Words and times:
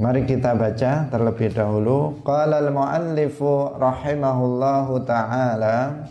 Mari 0.00 0.24
kita 0.24 0.56
baca 0.56 1.12
terlebih 1.12 1.52
dahulu. 1.52 2.24
Qala 2.24 2.64
al-muallifu 2.64 3.76
rahimahullahu 3.76 5.04
taala 5.04 6.08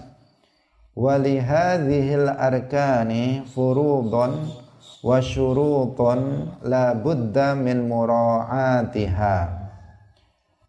wa 0.94 1.18
li 1.18 1.42
hadhihi 1.42 2.22
al-arkani 2.22 3.50
furudun 3.50 4.46
wa 5.02 5.18
syurutun 5.18 6.54
la 6.70 6.94
budda 6.94 7.58
min 7.58 7.90
mura'atiha. 7.90 9.38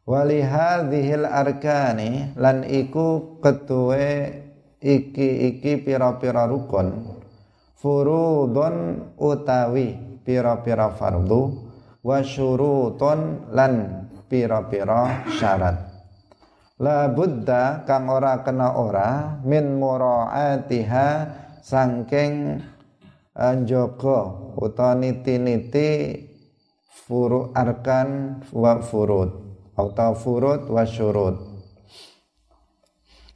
Wa 0.08 0.24
li 0.24 0.40
hadhihi 0.40 1.20
al-arkani 1.20 2.40
lan 2.40 2.64
iku 2.64 3.36
ketuwe 3.44 4.32
iki-iki 4.80 5.84
pira-pira 5.84 6.48
rukun 6.48 7.20
furudun 7.76 9.04
utawi 9.20 9.92
pira-pira 10.24 10.88
fardu 10.96 11.69
wa 12.00 12.18
syurutun 12.24 13.50
lan 13.52 14.06
pira-pira 14.30 15.28
syarat. 15.36 15.76
La 16.80 17.12
buddha 17.12 17.84
kang 17.84 18.08
ora 18.08 18.40
kena 18.40 18.72
ora 18.72 19.36
min 19.44 19.76
muraatiha 19.76 21.08
sangking 21.60 22.56
anjoko 23.36 24.16
eh, 24.56 24.64
utawa 24.64 24.96
niti-niti 24.96 25.88
furu 27.04 27.52
arkan 27.52 28.40
wa 28.48 28.80
furud 28.80 29.30
atau 29.76 30.16
furud 30.16 30.72
wa 30.72 30.84
syurud. 30.88 31.36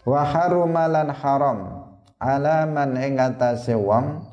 Wa 0.08 0.24
harumalan 0.24 1.12
haram 1.12 1.58
alaman 2.16 2.96
ing 2.96 3.20
atase 3.20 3.76
wong 3.76 4.24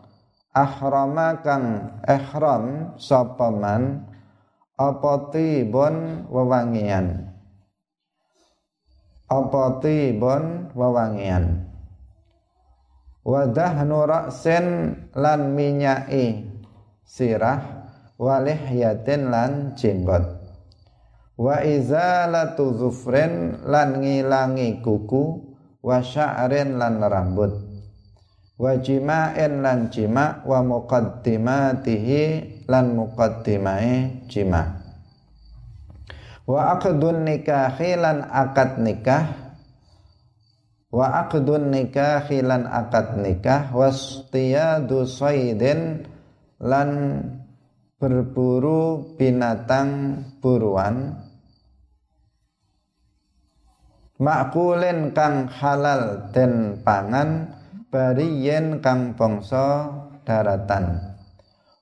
ahrama 0.55 1.39
kang 1.43 1.95
ihram 2.07 2.95
sapa 2.95 3.47
man 3.51 4.10
apa 4.81 5.29
tibon 5.29 6.25
wewangian? 6.25 7.29
Apa 9.29 9.77
tibon 9.77 10.73
wewangian? 10.73 11.69
Wadah 13.21 13.85
nuraksen 13.85 14.97
lan 15.13 15.53
minyai. 15.53 16.49
Sirah 17.05 17.61
walih 18.17 18.57
yatin 18.73 19.29
lan 19.29 19.77
jenggot. 19.77 20.41
Wa 21.37 21.61
izalatu 21.61 22.73
zufrin 22.73 23.61
lan 23.69 24.01
ngilangi 24.01 24.81
kuku. 24.81 25.53
Wa 25.81 26.01
sya'rin 26.01 26.77
lan 26.77 27.01
rambut. 27.01 27.53
Wa 28.61 28.77
jima'in 28.77 29.65
lan 29.65 29.89
jima' 29.89 30.45
wa 30.45 30.61
muqaddimatihi 30.61 32.60
lan 32.71 32.95
muqaddimai 32.95 34.23
jima 34.31 34.81
wa 36.51 36.75
aqdun 36.77 37.23
nikahi 37.23 37.95
lan 37.95 38.27
akad 38.27 38.81
nikah. 38.81 39.25
Wa 40.91 41.23
aqdun 41.23 41.71
nikahi 41.71 42.43
lan 42.43 42.67
akad 42.67 43.15
nikah. 43.15 43.71
Wastiyadu 43.71 45.07
saydin 45.07 46.03
lan 46.59 46.89
berburu 47.95 49.15
binatang 49.15 50.21
buruan. 50.43 51.15
Makulin 54.21 55.17
kang 55.17 55.49
halal 55.49 56.29
den 56.29 56.77
pangan 56.85 57.57
bariyen 57.89 58.77
kang 58.77 59.17
bangsa 59.17 59.89
daratan 60.21 61.10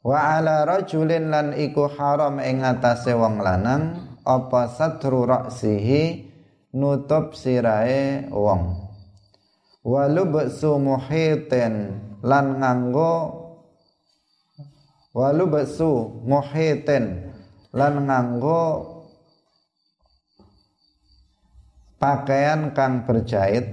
wa 0.10 0.42
ala 0.42 0.66
rajulin 0.66 1.30
lan 1.30 1.54
iku 1.54 1.86
haram 1.86 2.42
ing 2.42 2.66
atase 2.66 3.14
wong 3.14 3.46
lanang 3.46 4.18
apa 4.26 4.66
satru 4.74 5.30
ra'sihi 5.30 6.26
nutup 6.74 7.38
sirahe 7.38 8.26
wong. 8.34 8.90
Wa 9.86 10.10
lubsu 10.10 10.82
muhitin 10.82 12.02
lan 12.26 12.58
nganggo 12.58 13.14
wa 15.14 15.30
lubsu 15.30 16.26
muhitin 16.26 17.30
lan 17.78 18.10
nganggo 18.10 18.66
pakaian 22.02 22.74
kang 22.74 23.06
berjahit 23.06 23.66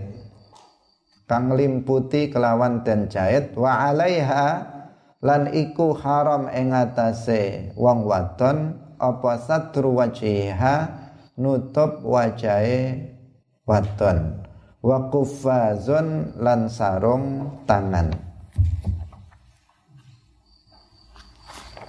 kang 1.24 1.56
limputi 1.56 2.28
kelawan 2.28 2.84
den 2.84 3.08
jahit. 3.08 3.56
Wa 3.56 3.88
alaiha 3.88 4.75
lan 5.24 5.48
iku 5.52 5.96
haram 5.96 6.52
ing 6.52 6.76
atase 6.76 7.72
wong 7.78 8.04
wadon 8.04 8.76
apa 9.00 9.40
satru 9.40 9.96
wajiha 9.96 10.76
nutup 11.36 12.00
wajahe 12.04 13.12
wadon. 13.68 14.44
Wa 14.80 15.10
kuffazun 15.10 16.38
lan 16.38 16.70
sarung 16.70 17.58
tangan. 17.66 18.14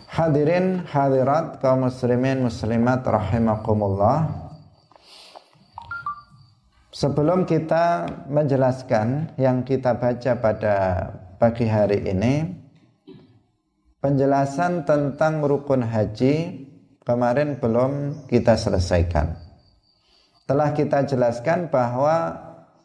Hadirin 0.10 0.82
hadirat 0.82 1.62
kaum 1.62 1.86
muslimin 1.86 2.42
muslimat 2.42 3.06
rahimakumullah. 3.06 4.50
Sebelum 6.90 7.46
kita 7.46 8.10
menjelaskan 8.26 9.38
yang 9.38 9.62
kita 9.62 9.94
baca 10.02 10.34
pada 10.42 10.76
pagi 11.38 11.70
hari 11.70 12.02
ini 12.10 12.66
penjelasan 14.02 14.86
tentang 14.86 15.42
rukun 15.42 15.82
haji 15.82 16.66
kemarin 17.02 17.58
belum 17.58 18.26
kita 18.30 18.54
selesaikan. 18.60 19.38
Telah 20.48 20.72
kita 20.72 21.04
jelaskan 21.04 21.68
bahwa 21.68 22.36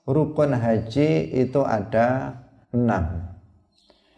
rukun 0.09 0.55
haji 0.55 1.31
itu 1.31 1.62
ada 1.62 2.39
enam. 2.75 3.31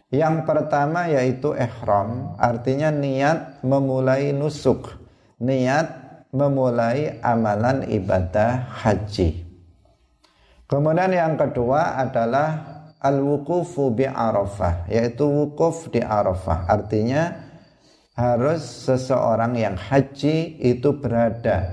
Yang 0.09 0.47
pertama 0.47 1.11
yaitu 1.11 1.53
ihram, 1.57 2.37
artinya 2.39 2.89
niat 2.93 3.61
memulai 3.65 4.31
nusuk, 4.31 4.95
niat 5.41 6.05
memulai 6.31 7.19
amalan 7.19 7.83
ibadah 7.89 8.69
haji. 8.81 9.43
Kemudian 10.65 11.13
yang 11.13 11.37
kedua 11.37 12.01
adalah 12.01 12.74
al-wukufu 13.05 13.93
bi 13.93 14.09
Arafah 14.09 14.89
yaitu 14.89 15.29
wukuf 15.29 15.93
di 15.93 16.01
Arafah. 16.01 16.65
Artinya 16.65 17.45
harus 18.17 18.65
seseorang 18.89 19.53
yang 19.53 19.77
haji 19.77 20.57
itu 20.57 20.97
berada 20.97 21.69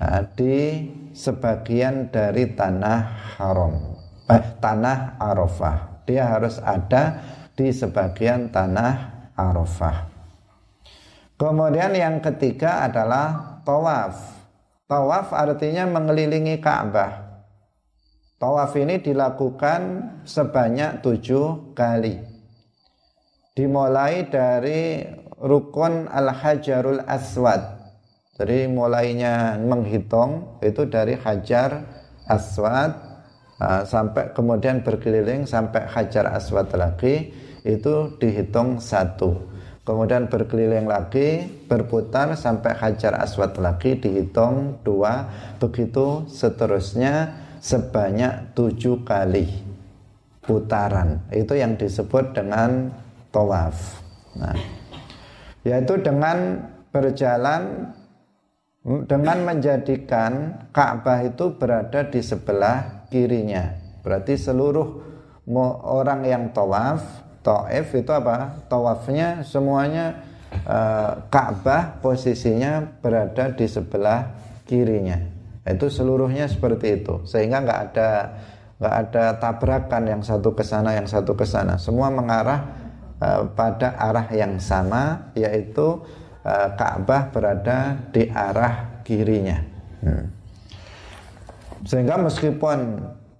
nah, 0.00 0.24
di 0.32 0.88
sebagian 1.12 2.08
dari 2.08 2.56
tanah 2.56 3.00
haram 3.36 3.74
eh, 4.32 4.44
tanah 4.56 5.20
Arafah. 5.20 6.06
Dia 6.08 6.24
harus 6.32 6.56
ada 6.62 7.20
di 7.52 7.68
sebagian 7.68 8.48
tanah 8.48 9.28
Arafah. 9.36 10.08
Kemudian 11.36 11.92
yang 11.92 12.24
ketiga 12.24 12.88
adalah 12.88 13.60
tawaf. 13.66 14.38
Tawaf 14.86 15.34
artinya 15.34 15.84
mengelilingi 15.90 16.62
Ka'bah 16.62 17.25
Tawaf 18.36 18.76
ini 18.76 19.00
dilakukan 19.00 19.80
sebanyak 20.28 21.00
tujuh 21.00 21.72
kali. 21.72 22.20
Dimulai 23.56 24.28
dari 24.28 25.08
rukun 25.40 26.04
al-hajarul 26.04 27.00
aswad. 27.08 27.64
Jadi 28.36 28.68
mulainya 28.68 29.56
menghitung 29.56 30.60
itu 30.60 30.84
dari 30.84 31.16
hajar 31.16 31.80
aswad 32.28 32.92
uh, 33.56 33.88
sampai 33.88 34.28
kemudian 34.36 34.84
berkeliling 34.84 35.48
sampai 35.48 35.88
hajar 35.88 36.28
aswad 36.36 36.68
lagi 36.76 37.32
itu 37.64 38.20
dihitung 38.20 38.84
satu. 38.84 39.48
Kemudian 39.88 40.28
berkeliling 40.28 40.84
lagi, 40.84 41.48
berputar 41.70 42.36
sampai 42.36 42.76
hajar 42.76 43.16
aswad 43.16 43.56
lagi 43.56 43.96
dihitung 43.96 44.84
dua. 44.84 45.24
Begitu 45.56 46.28
seterusnya 46.28 47.45
sebanyak 47.66 48.54
tujuh 48.54 49.02
kali 49.02 49.50
putaran. 50.46 51.26
Itu 51.34 51.58
yang 51.58 51.74
disebut 51.74 52.30
dengan 52.38 52.94
tawaf. 53.34 53.74
Nah, 54.38 54.54
yaitu 55.66 55.98
dengan 55.98 56.62
berjalan 56.94 57.90
dengan 59.10 59.42
menjadikan 59.42 60.62
Ka'bah 60.70 61.26
itu 61.26 61.58
berada 61.58 62.06
di 62.06 62.22
sebelah 62.22 63.10
kirinya. 63.10 63.74
Berarti 64.06 64.38
seluruh 64.38 65.02
orang 65.82 66.22
yang 66.22 66.54
tawaf 66.54 67.02
taif 67.42 67.90
itu 67.98 68.14
apa? 68.14 68.62
Tawafnya 68.70 69.42
semuanya 69.42 70.22
uh, 70.62 71.18
Ka'bah 71.26 71.98
posisinya 71.98 72.86
berada 73.02 73.50
di 73.50 73.66
sebelah 73.66 74.30
kirinya 74.70 75.35
itu 75.66 75.86
seluruhnya 75.90 76.46
seperti 76.46 77.02
itu 77.02 77.26
sehingga 77.26 77.62
nggak 77.62 77.80
ada 77.90 78.10
nggak 78.76 78.96
ada 79.08 79.24
tabrakan 79.40 80.02
yang 80.06 80.22
satu 80.22 80.54
ke 80.54 80.62
sana 80.62 80.94
yang 80.94 81.08
satu 81.08 81.32
ke 81.34 81.42
sana 81.42 81.74
semua 81.80 82.12
mengarah 82.12 82.86
uh, 83.20 83.42
pada 83.52 83.96
arah 83.96 84.28
yang 84.32 84.60
sama 84.60 85.32
yaitu 85.34 86.00
uh, 86.46 86.68
Ka'bah 86.78 87.32
berada 87.34 87.98
di 88.14 88.28
arah 88.30 89.02
kirinya. 89.02 89.58
Hmm. 90.02 90.26
Sehingga 91.86 92.18
meskipun 92.18 92.78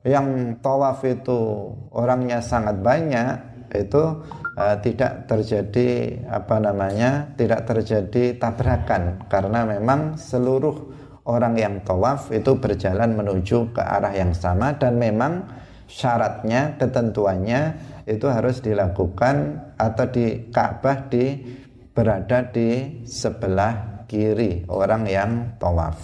yang 0.07 0.59
tawaf 0.63 1.03
itu 1.03 1.71
orangnya 1.91 2.39
sangat 2.39 2.79
banyak, 2.79 3.35
itu 3.75 4.23
uh, 4.55 4.77
tidak 4.79 5.27
terjadi 5.27 6.23
apa 6.31 6.63
namanya, 6.63 7.35
tidak 7.35 7.67
terjadi 7.67 8.39
tabrakan 8.39 9.27
karena 9.27 9.67
memang 9.67 10.15
seluruh 10.15 10.95
orang 11.27 11.59
yang 11.59 11.83
tawaf 11.83 12.31
itu 12.31 12.57
berjalan 12.63 13.19
menuju 13.19 13.75
ke 13.75 13.83
arah 13.83 14.15
yang 14.15 14.33
sama 14.33 14.79
dan 14.79 14.97
memang 14.97 15.47
syaratnya, 15.91 16.79
ketentuannya 16.79 17.79
itu 18.07 18.27
harus 18.31 18.63
dilakukan 18.63 19.67
atau 19.75 20.07
di 20.07 20.51
Ka'bah 20.51 21.11
di 21.11 21.43
berada 21.91 22.47
di 22.47 23.03
sebelah 23.03 24.07
kiri 24.07 24.67
orang 24.71 25.03
yang 25.11 25.31
tawaf. 25.59 25.99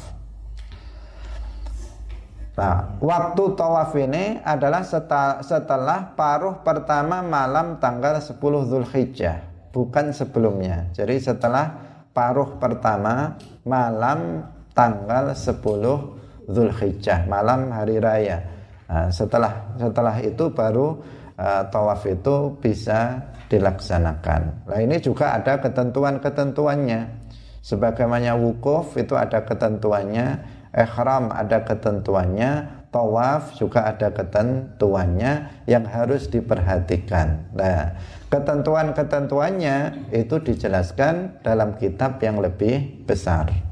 Nah, 2.53 3.01
waktu 3.01 3.43
tawaf 3.57 3.97
ini 3.97 4.37
adalah 4.45 4.85
setelah, 4.85 6.13
paruh 6.13 6.61
pertama 6.61 7.25
malam 7.25 7.81
tanggal 7.81 8.21
10 8.21 8.37
Zulhijjah, 8.69 9.41
bukan 9.73 10.13
sebelumnya. 10.13 10.93
Jadi 10.93 11.17
setelah 11.17 11.73
paruh 12.13 12.61
pertama 12.61 13.41
malam 13.65 14.52
tanggal 14.73 15.33
10 15.33 16.51
Zulhijjah, 16.51 17.31
malam 17.31 17.71
hari 17.71 18.03
raya. 18.03 18.43
Nah, 18.91 19.09
setelah 19.09 19.73
setelah 19.79 20.21
itu 20.21 20.53
baru 20.53 21.01
uh, 21.39 21.63
tawaf 21.73 22.05
itu 22.05 22.59
bisa 22.61 23.25
dilaksanakan. 23.49 24.69
Nah, 24.69 24.79
ini 24.81 25.01
juga 25.01 25.39
ada 25.39 25.61
ketentuan-ketentuannya. 25.63 27.23
Sebagaimana 27.63 28.35
wukuf 28.35 28.99
itu 28.99 29.15
ada 29.15 29.47
ketentuannya, 29.47 30.43
ihram 30.75 31.31
ada 31.31 31.63
ketentuannya, 31.63 32.51
tawaf 32.91 33.55
juga 33.55 33.87
ada 33.87 34.11
ketentuannya 34.11 35.65
yang 35.71 35.87
harus 35.87 36.27
diperhatikan. 36.27 37.55
Nah, 37.55 37.95
ketentuan-ketentuannya 38.29 40.11
itu 40.11 40.37
dijelaskan 40.43 41.41
dalam 41.47 41.79
kitab 41.79 42.19
yang 42.19 42.43
lebih 42.43 43.07
besar. 43.07 43.72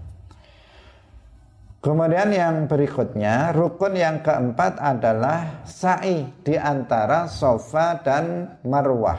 Kemudian 1.81 2.29
yang 2.29 2.69
berikutnya, 2.69 3.57
rukun 3.57 3.97
yang 3.97 4.21
keempat 4.21 4.77
adalah 4.77 5.65
sa'i 5.65 6.29
di 6.45 6.53
antara 6.53 7.25
sofa 7.25 7.97
dan 8.05 8.53
marwah. 8.69 9.17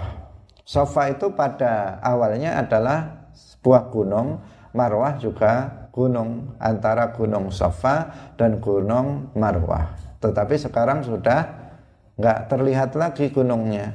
Sofa 0.61 1.09
itu 1.09 1.33
pada 1.33 1.97
awalnya 2.05 2.61
adalah 2.61 3.25
sebuah 3.33 3.89
gunung, 3.89 4.45
marwah 4.77 5.17
juga 5.17 5.73
gunung 5.89 6.53
antara 6.61 7.09
gunung 7.09 7.49
sofa 7.49 8.13
dan 8.37 8.61
gunung 8.61 9.33
marwah. 9.33 9.97
Tetapi 10.21 10.53
sekarang 10.61 11.01
sudah 11.01 11.41
nggak 12.13 12.39
terlihat 12.45 12.93
lagi 12.93 13.33
gunungnya. 13.33 13.89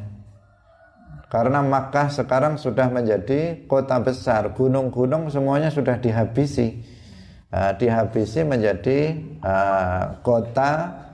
Karena 1.30 1.62
Makkah 1.62 2.10
sekarang 2.10 2.58
sudah 2.58 2.90
menjadi 2.90 3.62
kota 3.70 4.02
besar, 4.02 4.50
gunung-gunung 4.58 5.30
semuanya 5.30 5.70
sudah 5.70 6.02
dihabisi 6.02 6.95
uh, 7.52 7.72
dihabisi 7.76 8.42
menjadi 8.42 9.14
uh, 9.42 10.22
kota 10.22 11.04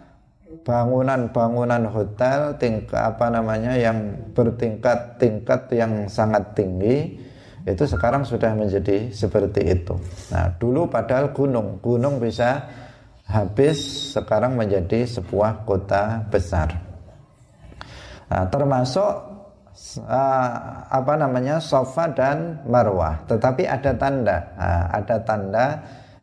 bangunan-bangunan 0.62 1.88
hotel 1.90 2.55
tingkat 2.61 3.00
apa 3.00 3.26
namanya 3.32 3.75
yang 3.75 4.14
bertingkat-tingkat 4.37 5.61
yang 5.75 6.06
sangat 6.06 6.55
tinggi 6.55 7.19
itu 7.62 7.87
sekarang 7.87 8.26
sudah 8.26 8.58
menjadi 8.58 9.14
seperti 9.14 9.62
itu. 9.70 9.94
Nah, 10.34 10.50
dulu 10.58 10.90
padahal 10.90 11.31
gunung, 11.31 11.79
gunung 11.79 12.19
bisa 12.19 12.67
habis 13.23 14.12
sekarang 14.19 14.58
menjadi 14.58 15.06
sebuah 15.06 15.62
kota 15.62 16.26
besar. 16.26 16.75
Nah, 18.26 18.44
termasuk 18.50 19.11
uh, 20.05 20.50
apa 20.90 21.14
namanya 21.14 21.62
sofa 21.62 22.11
dan 22.11 22.67
marwah, 22.67 23.23
tetapi 23.31 23.62
ada 23.62 23.94
tanda, 23.94 24.38
nah, 24.58 24.85
ada 24.90 25.17
tanda 25.23 25.67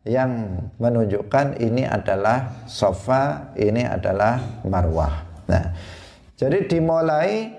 yang 0.08 0.64
menunjukkan 0.80 1.60
ini 1.60 1.84
adalah 1.84 2.68
sofa, 2.70 3.52
ini 3.60 3.84
adalah 3.84 4.64
marwah. 4.64 5.28
Nah, 5.52 5.66
jadi 6.40 6.64
dimulai 6.70 7.52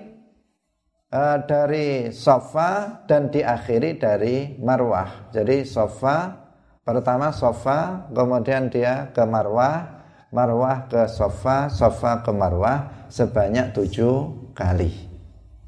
uh, 1.13 1.37
dari 1.45 2.09
sofa 2.09 3.03
dan 3.05 3.29
diakhiri 3.29 4.01
dari 4.01 4.57
marwah. 4.57 5.29
Jadi 5.29 5.67
sofa 5.67 6.33
pertama 6.81 7.29
sofa, 7.29 8.09
kemudian 8.09 8.73
dia 8.73 9.13
ke 9.13 9.21
marwah, 9.21 10.01
marwah 10.33 10.89
ke 10.89 11.05
sofa, 11.05 11.69
sofa 11.69 12.25
ke 12.25 12.31
marwah 12.33 13.05
sebanyak 13.11 13.75
tujuh 13.75 14.49
kali. 14.57 14.89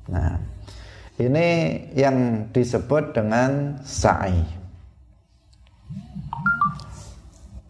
Nah, 0.09 0.41
ini 1.21 1.47
yang 1.93 2.49
disebut 2.49 3.13
dengan 3.13 3.77
sa'i. 3.85 4.62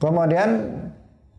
Kemudian 0.03 0.67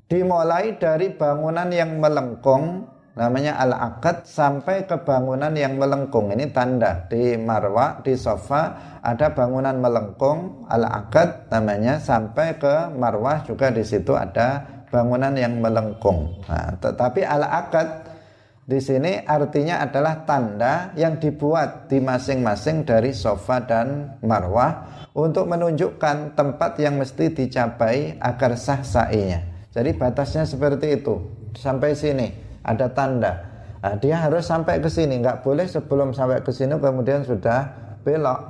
dimulai 0.08 0.81
dari 0.81 1.12
bangunan 1.12 1.69
yang 1.69 2.00
melengkung 2.00 2.88
namanya 3.12 3.61
al-akad 3.61 4.25
sampai 4.25 4.88
ke 4.88 5.05
bangunan 5.05 5.52
yang 5.52 5.76
melengkung. 5.76 6.32
Ini 6.32 6.49
tanda 6.49 7.05
di 7.12 7.37
marwah 7.37 8.00
di 8.00 8.16
sofa 8.16 8.72
ada 9.05 9.37
bangunan 9.37 9.76
melengkung 9.76 10.64
al-akad 10.72 11.52
namanya 11.52 12.00
sampai 12.00 12.56
ke 12.56 12.88
marwah 12.96 13.44
juga 13.44 13.69
di 13.69 13.84
situ 13.84 14.16
ada 14.16 14.64
bangunan 14.88 15.37
yang 15.37 15.60
melengkung. 15.60 16.40
Nah, 16.49 16.72
tetapi 16.81 17.20
al-akad 17.20 18.17
di 18.64 18.81
sini 18.81 19.20
artinya 19.28 19.84
adalah 19.84 20.25
tanda 20.25 20.88
yang 20.96 21.20
dibuat 21.20 21.93
di 21.93 22.00
masing-masing 22.00 22.88
dari 22.88 23.12
sofa 23.12 23.60
dan 23.60 24.17
marwah 24.25 25.04
untuk 25.14 25.46
menunjukkan 25.46 26.34
tempat 26.34 26.82
yang 26.82 26.99
mesti 26.99 27.31
dicapai 27.31 28.19
agar 28.19 28.58
sah 28.58 28.82
sa'inya. 28.82 29.40
Jadi 29.70 29.94
batasnya 29.94 30.43
seperti 30.43 30.99
itu. 30.99 31.22
Sampai 31.55 31.94
sini 31.94 32.34
ada 32.66 32.90
tanda. 32.90 33.32
Nah, 33.78 33.94
dia 34.02 34.19
harus 34.19 34.43
sampai 34.43 34.82
ke 34.82 34.90
sini, 34.90 35.22
nggak 35.22 35.46
boleh 35.46 35.70
sebelum 35.70 36.11
sampai 36.11 36.43
ke 36.43 36.50
sini 36.50 36.75
kemudian 36.82 37.22
sudah 37.22 37.70
belok. 38.02 38.40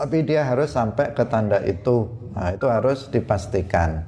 Tapi 0.00 0.24
dia 0.24 0.48
harus 0.48 0.72
sampai 0.72 1.12
ke 1.12 1.28
tanda 1.28 1.60
itu. 1.60 2.08
Nah, 2.32 2.56
itu 2.56 2.64
harus 2.64 3.12
dipastikan. 3.12 4.00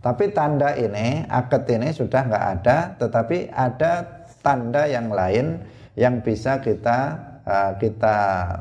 Tapi 0.00 0.32
tanda 0.32 0.72
ini, 0.78 1.26
akad 1.28 1.66
ini 1.68 1.92
sudah 1.92 2.24
nggak 2.24 2.44
ada, 2.56 2.94
tetapi 2.96 3.52
ada 3.52 4.24
tanda 4.40 4.86
yang 4.86 5.10
lain 5.10 5.60
yang 5.98 6.22
bisa 6.22 6.62
kita 6.62 7.18
uh, 7.42 7.72
kita 7.74 8.16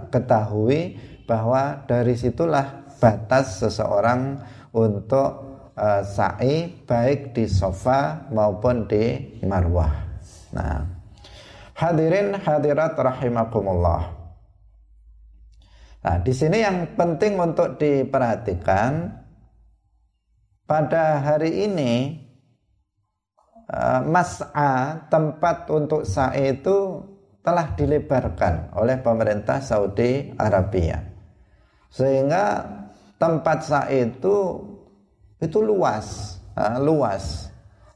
ketahui 0.10 0.98
bahwa 1.26 1.84
dari 1.90 2.14
situlah 2.14 2.86
batas 3.02 3.62
seseorang 3.62 4.40
untuk 4.72 5.30
uh, 5.76 6.02
sa'i 6.02 6.72
baik 6.88 7.36
di 7.36 7.46
sofa 7.46 8.28
maupun 8.32 8.88
di 8.88 9.38
marwah. 9.44 9.92
Nah, 10.56 10.84
hadirin 11.76 12.40
hadirat 12.40 12.96
rahimakumullah. 12.96 14.04
Nah, 16.06 16.18
di 16.22 16.34
sini 16.38 16.62
yang 16.62 16.94
penting 16.94 17.34
untuk 17.42 17.82
diperhatikan 17.82 19.10
pada 20.70 21.22
hari 21.22 21.66
ini 21.66 21.94
uh, 23.74 24.06
mas'a 24.06 25.06
tempat 25.10 25.66
untuk 25.74 26.06
sa'i 26.06 26.58
itu 26.58 27.02
telah 27.46 27.78
dilebarkan 27.78 28.74
oleh 28.74 28.98
pemerintah 29.02 29.62
Saudi 29.62 30.34
Arabia 30.34 31.15
sehingga 31.96 32.68
tempat 33.16 33.64
sa'i 33.64 34.12
itu 34.12 34.60
itu 35.40 35.60
luas 35.64 36.36
uh, 36.60 36.76
luas 36.84 37.48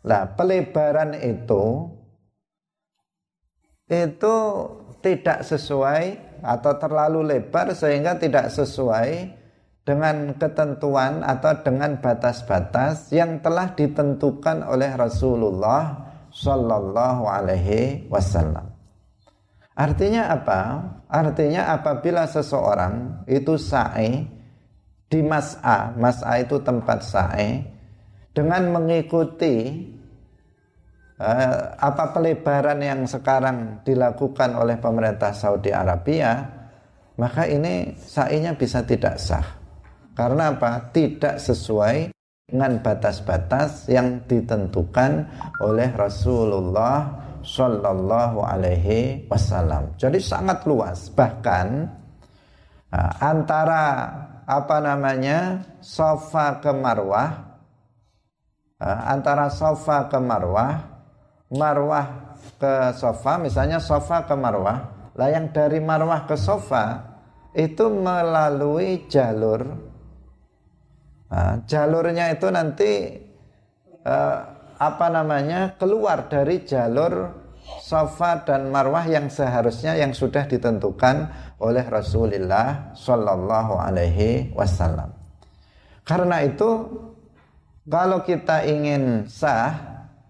lah 0.08 0.32
pelebaran 0.40 1.20
itu 1.20 1.92
itu 3.92 4.36
tidak 5.04 5.44
sesuai 5.44 6.04
atau 6.40 6.72
terlalu 6.80 7.36
lebar 7.36 7.76
sehingga 7.76 8.16
tidak 8.16 8.48
sesuai 8.56 9.36
dengan 9.84 10.38
ketentuan 10.38 11.26
atau 11.26 11.58
dengan 11.66 11.98
batas-batas 11.98 13.10
yang 13.10 13.42
telah 13.42 13.74
ditentukan 13.74 14.62
oleh 14.64 14.94
Rasulullah 14.94 16.14
Shallallahu 16.30 17.26
Alaihi 17.26 18.06
Wasallam. 18.06 18.69
Artinya 19.80 20.28
apa? 20.36 20.62
Artinya 21.08 21.72
apabila 21.72 22.28
seseorang 22.28 23.24
itu 23.32 23.56
sa'i 23.56 24.28
di 25.08 25.20
mas'a, 25.24 25.96
mas'a 25.96 26.44
itu 26.44 26.60
tempat 26.60 27.00
sa'i 27.00 27.64
dengan 28.36 28.76
mengikuti 28.76 29.88
uh, 31.16 31.80
apa 31.80 32.12
pelebaran 32.12 32.84
yang 32.84 33.08
sekarang 33.08 33.80
dilakukan 33.88 34.52
oleh 34.60 34.76
pemerintah 34.76 35.32
Saudi 35.32 35.72
Arabia 35.72 36.60
maka 37.16 37.48
ini 37.48 37.96
sa'inya 37.96 38.56
bisa 38.56 38.84
tidak 38.84 39.16
sah. 39.16 39.44
Karena 40.16 40.56
apa? 40.56 40.92
Tidak 40.92 41.40
sesuai 41.40 42.12
dengan 42.48 42.84
batas-batas 42.84 43.88
yang 43.88 44.28
ditentukan 44.28 45.28
oleh 45.64 45.88
Rasulullah 45.96 47.29
Shallallahu 47.42 48.40
Alaihi 48.44 49.26
Wasallam. 49.28 49.96
Jadi 49.96 50.20
sangat 50.20 50.64
luas. 50.66 51.10
Bahkan 51.12 51.68
antara 53.20 53.86
apa 54.50 54.78
namanya 54.82 55.62
sofa 55.80 56.58
ke 56.60 56.72
marwah, 56.74 57.60
antara 58.82 59.52
sofa 59.54 60.10
ke 60.10 60.18
marwah, 60.18 60.74
marwah 61.54 62.36
ke 62.58 62.96
sofa, 62.98 63.38
misalnya 63.38 63.78
sofa 63.78 64.26
ke 64.26 64.36
marwah, 64.36 65.12
lah 65.14 65.30
yang 65.30 65.52
dari 65.54 65.80
marwah 65.80 66.26
ke 66.26 66.36
sofa 66.36 67.06
itu 67.54 67.90
melalui 67.90 69.10
jalur 69.10 69.90
Nah, 71.30 71.62
jalurnya 71.70 72.34
itu 72.34 72.48
nanti 72.50 72.92
eh, 74.02 74.40
apa 74.80 75.12
namanya 75.12 75.76
keluar 75.76 76.32
dari 76.32 76.64
jalur 76.64 77.36
Safa 77.84 78.48
dan 78.48 78.74
Marwah 78.74 79.06
yang 79.06 79.30
seharusnya 79.30 79.94
yang 80.00 80.16
sudah 80.16 80.50
ditentukan 80.50 81.30
oleh 81.62 81.86
Rasulullah 81.86 82.96
Shallallahu 82.98 83.78
Alaihi 83.78 84.56
Wasallam. 84.58 85.14
Karena 86.08 86.42
itu 86.42 86.90
kalau 87.86 88.26
kita 88.26 88.66
ingin 88.66 89.30
sah 89.30 89.78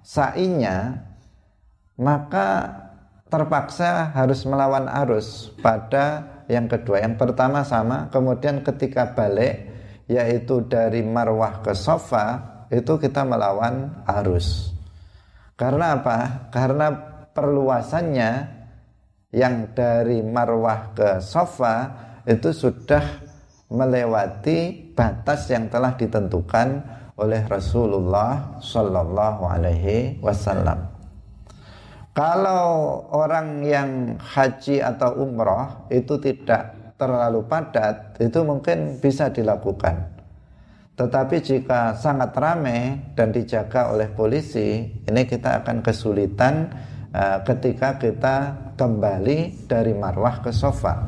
sa'inya 0.04 1.08
maka 1.96 2.76
terpaksa 3.30 4.12
harus 4.12 4.44
melawan 4.44 4.90
arus 5.06 5.54
pada 5.62 6.26
yang 6.50 6.66
kedua. 6.66 7.06
Yang 7.06 7.22
pertama 7.22 7.62
sama, 7.62 8.10
kemudian 8.10 8.66
ketika 8.66 9.14
balik 9.14 9.70
yaitu 10.10 10.66
dari 10.66 11.06
marwah 11.06 11.62
ke 11.62 11.78
sofa 11.78 12.59
itu 12.70 12.94
kita 13.02 13.26
melawan 13.26 13.92
arus 14.06 14.74
karena 15.60 16.00
apa? 16.00 16.50
karena 16.54 16.88
perluasannya 17.36 18.32
yang 19.30 19.74
dari 19.78 20.26
marwah 20.26 20.94
ke 20.98 21.22
sofa 21.22 21.94
itu 22.26 22.50
sudah 22.50 23.30
melewati 23.70 24.90
batas 24.98 25.46
yang 25.54 25.70
telah 25.70 25.94
ditentukan 25.94 26.82
oleh 27.20 27.46
Rasulullah 27.46 28.58
Shallallahu 28.64 29.42
Alaihi 29.46 30.18
Wasallam. 30.24 30.90
Kalau 32.18 33.06
orang 33.14 33.64
yang 33.64 34.18
haji 34.18 34.82
atau 34.82 35.24
umroh 35.24 35.88
itu 35.94 36.18
tidak 36.20 36.96
terlalu 37.00 37.46
padat 37.46 38.18
itu 38.20 38.44
mungkin 38.44 38.98
bisa 39.00 39.30
dilakukan. 39.32 40.19
Tetapi 41.00 41.40
jika 41.40 41.96
sangat 41.96 42.36
ramai 42.36 43.00
dan 43.16 43.32
dijaga 43.32 43.88
oleh 43.96 44.12
polisi, 44.12 44.84
ini 44.84 45.24
kita 45.24 45.64
akan 45.64 45.80
kesulitan 45.80 46.76
uh, 47.16 47.40
ketika 47.48 47.96
kita 47.96 48.52
kembali 48.76 49.64
dari 49.64 49.96
marwah 49.96 50.44
ke 50.44 50.52
sofa. 50.52 51.08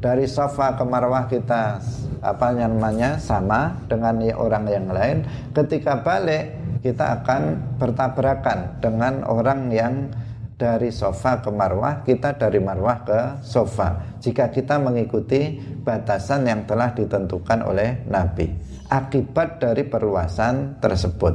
Dari 0.00 0.24
sofa 0.24 0.80
ke 0.80 0.84
marwah 0.88 1.28
kita 1.28 1.84
apa 2.24 2.48
namanya 2.56 3.20
sama 3.20 3.76
dengan 3.84 4.16
orang 4.32 4.64
yang 4.72 4.88
lain. 4.88 5.28
Ketika 5.52 6.00
balik 6.00 6.56
kita 6.80 7.20
akan 7.20 7.76
bertabrakan 7.76 8.80
dengan 8.80 9.20
orang 9.28 9.68
yang 9.68 10.16
dari 10.56 10.88
sofa 10.88 11.44
ke 11.44 11.52
marwah, 11.52 12.00
kita 12.08 12.40
dari 12.40 12.56
marwah 12.56 13.04
ke 13.04 13.20
sofa. 13.44 14.16
Jika 14.24 14.48
kita 14.48 14.80
mengikuti 14.80 15.60
batasan 15.84 16.48
yang 16.48 16.64
telah 16.64 16.96
ditentukan 16.96 17.60
oleh 17.60 18.00
Nabi, 18.08 18.75
akibat 18.88 19.62
dari 19.62 19.86
perluasan 19.86 20.78
tersebut. 20.78 21.34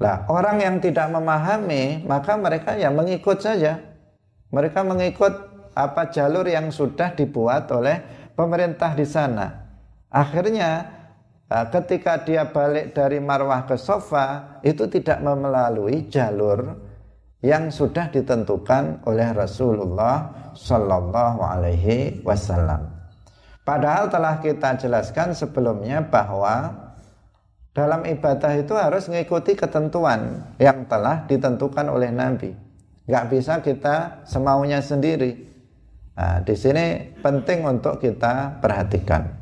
Nah, 0.00 0.24
orang 0.32 0.64
yang 0.64 0.76
tidak 0.80 1.12
memahami, 1.12 2.04
maka 2.08 2.34
mereka 2.40 2.72
ya 2.76 2.88
mengikut 2.88 3.36
saja. 3.36 3.76
Mereka 4.48 4.80
mengikut 4.80 5.32
apa 5.76 6.08
jalur 6.10 6.48
yang 6.48 6.72
sudah 6.72 7.12
dibuat 7.14 7.68
oleh 7.70 8.00
pemerintah 8.32 8.96
di 8.96 9.04
sana. 9.04 9.46
Akhirnya 10.10 10.70
eh, 11.46 11.66
ketika 11.70 12.24
dia 12.24 12.48
balik 12.48 12.96
dari 12.96 13.20
marwah 13.20 13.68
ke 13.68 13.76
sofa, 13.76 14.58
itu 14.64 14.88
tidak 14.88 15.20
melalui 15.22 16.08
jalur 16.08 16.90
yang 17.40 17.72
sudah 17.72 18.12
ditentukan 18.12 19.04
oleh 19.08 19.28
Rasulullah 19.32 20.52
Shallallahu 20.56 21.40
Alaihi 21.40 22.20
Wasallam. 22.20 22.99
Padahal 23.64 24.08
telah 24.08 24.40
kita 24.40 24.80
jelaskan 24.80 25.36
sebelumnya 25.36 26.02
bahwa 26.02 26.88
dalam 27.70 28.02
ibadah 28.02 28.58
itu 28.58 28.74
harus 28.74 29.06
mengikuti 29.06 29.54
ketentuan 29.54 30.42
yang 30.58 30.84
telah 30.90 31.22
ditentukan 31.30 31.86
oleh 31.86 32.10
Nabi. 32.10 32.50
Gak 33.06 33.30
bisa 33.30 33.62
kita 33.62 34.26
semaunya 34.26 34.82
sendiri. 34.82 35.48
Nah, 36.18 36.42
di 36.44 36.52
sini 36.52 37.16
penting 37.22 37.64
untuk 37.64 38.02
kita 38.02 38.60
perhatikan. 38.60 39.40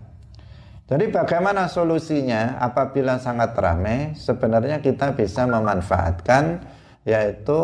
Jadi 0.89 1.13
bagaimana 1.13 1.69
solusinya 1.69 2.57
apabila 2.63 3.21
sangat 3.21 3.53
ramai? 3.59 4.17
Sebenarnya 4.17 4.81
kita 4.81 5.13
bisa 5.13 5.45
memanfaatkan 5.45 6.65
yaitu 7.05 7.61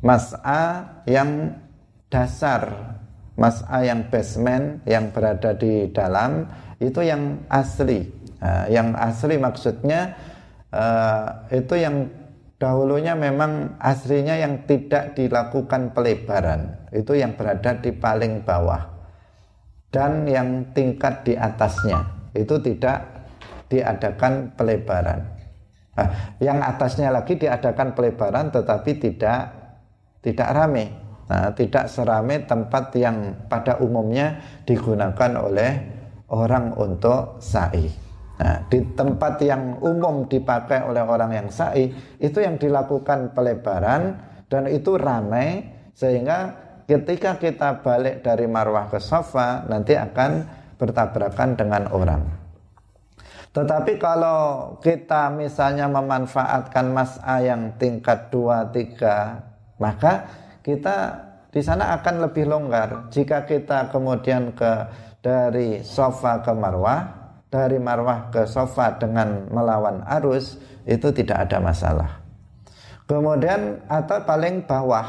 mas'a 0.00 1.00
yang 1.04 1.60
dasar 2.08 2.93
mas'a 3.34 3.82
yang 3.82 4.06
basement 4.10 4.82
yang 4.86 5.10
berada 5.10 5.54
di 5.54 5.90
dalam 5.90 6.46
itu 6.78 7.00
yang 7.02 7.42
asli. 7.50 8.06
Uh, 8.44 8.68
yang 8.68 8.92
asli 8.98 9.40
maksudnya 9.40 10.14
uh, 10.68 11.48
itu 11.48 11.80
yang 11.80 12.12
dahulunya 12.60 13.16
memang 13.16 13.76
aslinya 13.80 14.38
yang 14.38 14.64
tidak 14.68 15.16
dilakukan 15.18 15.92
pelebaran. 15.92 16.88
Itu 16.94 17.18
yang 17.18 17.34
berada 17.34 17.78
di 17.78 17.90
paling 17.92 18.46
bawah. 18.46 18.92
Dan 19.90 20.26
yang 20.26 20.74
tingkat 20.74 21.22
di 21.22 21.38
atasnya. 21.38 22.30
Itu 22.34 22.58
tidak 22.58 23.06
diadakan 23.70 24.54
pelebaran. 24.58 25.34
Nah, 25.94 26.08
yang 26.42 26.58
atasnya 26.58 27.14
lagi 27.14 27.38
diadakan 27.38 27.94
pelebaran 27.94 28.50
tetapi 28.50 28.98
tidak 28.98 29.40
tidak 30.26 30.48
rame. 30.50 31.03
Nah, 31.24 31.48
tidak 31.56 31.88
serame 31.88 32.44
tempat 32.44 32.92
yang 33.00 33.48
pada 33.48 33.80
umumnya 33.80 34.36
digunakan 34.68 35.32
oleh 35.40 35.72
orang 36.28 36.76
untuk 36.76 37.40
sa'i. 37.40 37.88
Nah, 38.34 38.66
di 38.66 38.82
tempat 38.92 39.40
yang 39.40 39.78
umum 39.80 40.26
dipakai 40.26 40.84
oleh 40.84 41.00
orang 41.00 41.32
yang 41.32 41.48
sa'i 41.48 41.88
itu 42.18 42.38
yang 42.42 42.60
dilakukan 42.60 43.32
pelebaran 43.32 44.20
dan 44.50 44.68
itu 44.68 45.00
ramai 45.00 45.64
sehingga 45.94 46.52
ketika 46.84 47.40
kita 47.40 47.80
balik 47.80 48.20
dari 48.20 48.44
marwah 48.44 48.90
ke 48.90 49.00
sofa 49.00 49.64
nanti 49.70 49.96
akan 49.96 50.44
bertabrakan 50.76 51.56
dengan 51.56 51.88
orang. 51.88 52.22
Tetapi 53.54 54.02
kalau 54.02 54.74
kita 54.82 55.30
misalnya 55.30 55.86
memanfaatkan 55.86 56.90
mas'a 56.90 57.38
yang 57.38 57.78
tingkat 57.78 58.34
2 58.34 58.74
3, 58.74 59.78
maka 59.78 60.26
kita 60.64 60.96
di 61.52 61.60
sana 61.60 61.94
akan 62.00 62.24
lebih 62.26 62.48
longgar. 62.48 63.12
Jika 63.12 63.44
kita 63.44 63.92
kemudian 63.92 64.56
ke 64.56 64.72
dari 65.20 65.84
sofa 65.84 66.40
ke 66.40 66.50
marwah, 66.56 67.04
dari 67.52 67.76
marwah 67.78 68.32
ke 68.32 68.48
sofa 68.48 68.96
dengan 68.96 69.46
melawan 69.52 70.02
arus, 70.18 70.58
itu 70.88 71.12
tidak 71.12 71.46
ada 71.46 71.60
masalah. 71.60 72.10
Kemudian 73.04 73.84
atau 73.86 74.18
paling 74.24 74.64
bawah 74.64 75.04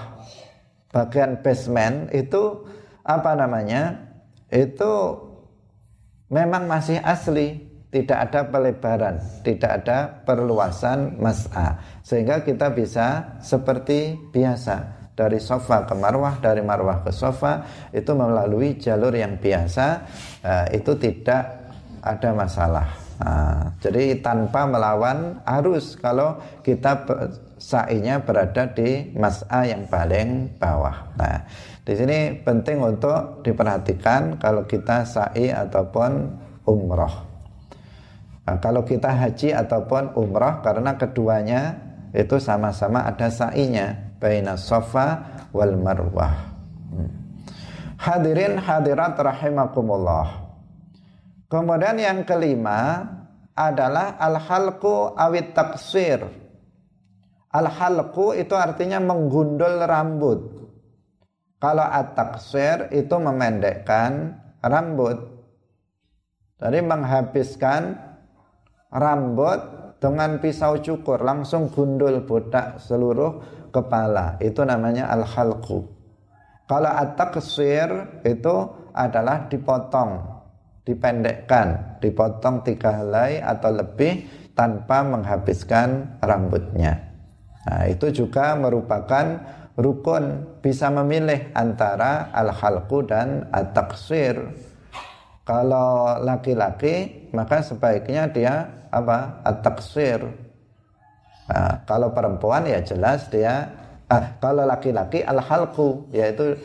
bagian 0.91 1.39
basement 1.39 2.11
itu 2.11 2.67
apa 3.07 3.31
namanya? 3.33 3.95
Itu 4.51 5.17
memang 6.29 6.67
masih 6.67 6.99
asli 7.01 7.63
tidak 7.95 8.29
ada 8.29 8.41
pelebaran, 8.51 9.15
tidak 9.41 9.71
ada 9.81 9.97
perluasan 10.27 11.15
mas'a. 11.15 11.79
Sehingga 12.03 12.43
kita 12.43 12.75
bisa 12.75 13.39
seperti 13.39 14.19
biasa 14.35 14.94
dari 15.15 15.39
sofa 15.39 15.87
ke 15.87 15.95
marwah, 15.95 16.37
dari 16.43 16.59
marwah 16.59 17.01
ke 17.01 17.09
sofa 17.15 17.63
itu 17.95 18.11
melalui 18.11 18.75
jalur 18.75 19.15
yang 19.15 19.39
biasa 19.39 19.87
uh, 20.43 20.65
itu 20.75 20.91
tidak 20.99 21.71
ada 22.03 22.29
masalah. 22.35 22.87
Nah, 23.15 23.71
jadi 23.79 24.19
tanpa 24.19 24.67
melawan 24.67 25.39
arus 25.47 25.95
kalau 25.95 26.35
kita 26.61 27.07
sa'inya 27.55 28.19
berada 28.19 28.67
di 28.75 29.15
mas'a 29.15 29.63
yang 29.63 29.87
paling 29.87 30.59
bawah. 30.59 31.15
Nah, 31.15 31.47
di 31.87 31.95
sini 31.95 32.35
penting 32.43 32.83
untuk 32.83 33.39
diperhatikan 33.41 34.35
kalau 34.35 34.67
kita 34.67 35.07
sa'i 35.07 35.47
ataupun 35.47 36.11
umroh. 36.67 37.15
Nah, 38.45 38.59
kalau 38.59 38.83
kita 38.83 39.15
haji 39.15 39.55
ataupun 39.55 40.13
umrah 40.19 40.59
karena 40.59 40.99
keduanya 40.99 41.81
itu 42.11 42.35
sama-sama 42.37 43.07
ada 43.07 43.31
sa'inya 43.31 44.04
baina 44.19 44.59
sofa 44.59 45.47
wal 45.51 45.75
marwah. 45.79 46.35
Hmm. 46.91 47.09
Hadirin 47.95 48.59
hadirat 48.59 49.15
rahimakumullah. 49.15 50.45
Kemudian 51.45 52.01
yang 52.01 52.25
kelima 52.27 53.05
adalah 53.55 54.19
al-halqu 54.19 55.15
awit 55.15 55.55
taksir. 55.55 56.19
Al-halqu 57.55 58.35
itu 58.35 58.51
artinya 58.51 58.99
menggundul 58.99 59.79
rambut. 59.87 60.39
Kalau 61.55 61.87
at-taksir 61.87 62.91
itu 62.91 63.15
memendekkan 63.15 64.35
rambut. 64.59 65.17
Jadi 66.59 66.79
menghabiskan 66.83 67.95
rambut 68.91 69.59
dengan 70.03 70.37
pisau 70.43 70.79
cukur 70.83 71.23
langsung 71.23 71.71
gundul 71.71 72.23
botak 72.27 72.79
seluruh 72.83 73.39
kepala. 73.75 74.39
Itu 74.39 74.63
namanya 74.63 75.11
al-halqu. 75.11 75.83
Kalau 76.65 76.91
at-taksir 76.95 78.23
itu 78.23 78.55
adalah 78.95 79.51
dipotong 79.51 80.35
dipendekkan, 80.85 81.99
dipotong 81.99 82.61
tiga 82.63 83.03
helai 83.03 83.41
atau 83.41 83.73
lebih 83.73 84.25
tanpa 84.53 85.03
menghabiskan 85.03 86.21
rambutnya. 86.21 87.11
Nah, 87.65 87.89
itu 87.89 88.13
juga 88.13 88.53
merupakan 88.53 89.41
rukun 89.75 90.57
bisa 90.61 90.87
memilih 90.93 91.51
antara 91.57 92.31
al-halqu 92.31 93.03
dan 93.09 93.49
at-taksir. 93.51 94.37
Kalau 95.45 96.17
laki-laki 96.21 97.29
maka 97.33 97.61
sebaiknya 97.61 98.29
dia 98.29 98.53
apa? 98.89 99.41
At-taksir. 99.45 100.44
Nah, 101.45 101.85
kalau 101.85 102.09
perempuan 102.09 102.65
ya 102.65 102.81
jelas 102.81 103.29
dia 103.29 103.69
ah, 104.09 104.33
kalau 104.41 104.65
laki-laki 104.65 105.21
al-halqu 105.21 106.09
yaitu 106.09 106.57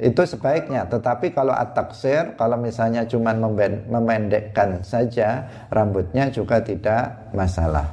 itu 0.00 0.22
sebaiknya. 0.24 0.88
Tetapi 0.88 1.36
kalau 1.36 1.52
at-taksir 1.52 2.34
kalau 2.40 2.56
misalnya 2.56 3.04
cuma 3.04 3.36
memendekkan 3.36 4.80
saja 4.80 5.44
rambutnya 5.68 6.32
juga 6.32 6.64
tidak 6.64 7.32
masalah. 7.36 7.92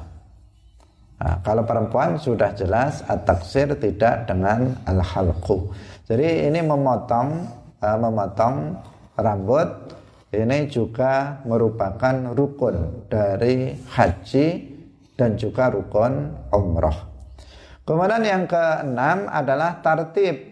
Nah, 1.20 1.36
kalau 1.44 1.68
perempuan 1.68 2.16
sudah 2.16 2.56
jelas 2.56 3.04
at-taksir 3.04 3.76
tidak 3.76 4.24
dengan 4.24 4.72
al-halqu. 4.88 5.68
Jadi 6.08 6.48
ini 6.48 6.64
memotong 6.64 7.28
uh, 7.84 7.98
memotong 8.00 8.74
rambut 9.20 9.68
ini 10.30 10.70
juga 10.70 11.42
merupakan 11.42 12.32
rukun 12.32 13.06
dari 13.10 13.74
haji 13.74 14.69
dan 15.20 15.36
juga 15.36 15.68
rukun 15.68 16.32
umroh 16.48 16.96
kemudian 17.84 18.24
yang 18.24 18.48
keenam 18.48 19.28
adalah 19.28 19.84
tartib 19.84 20.50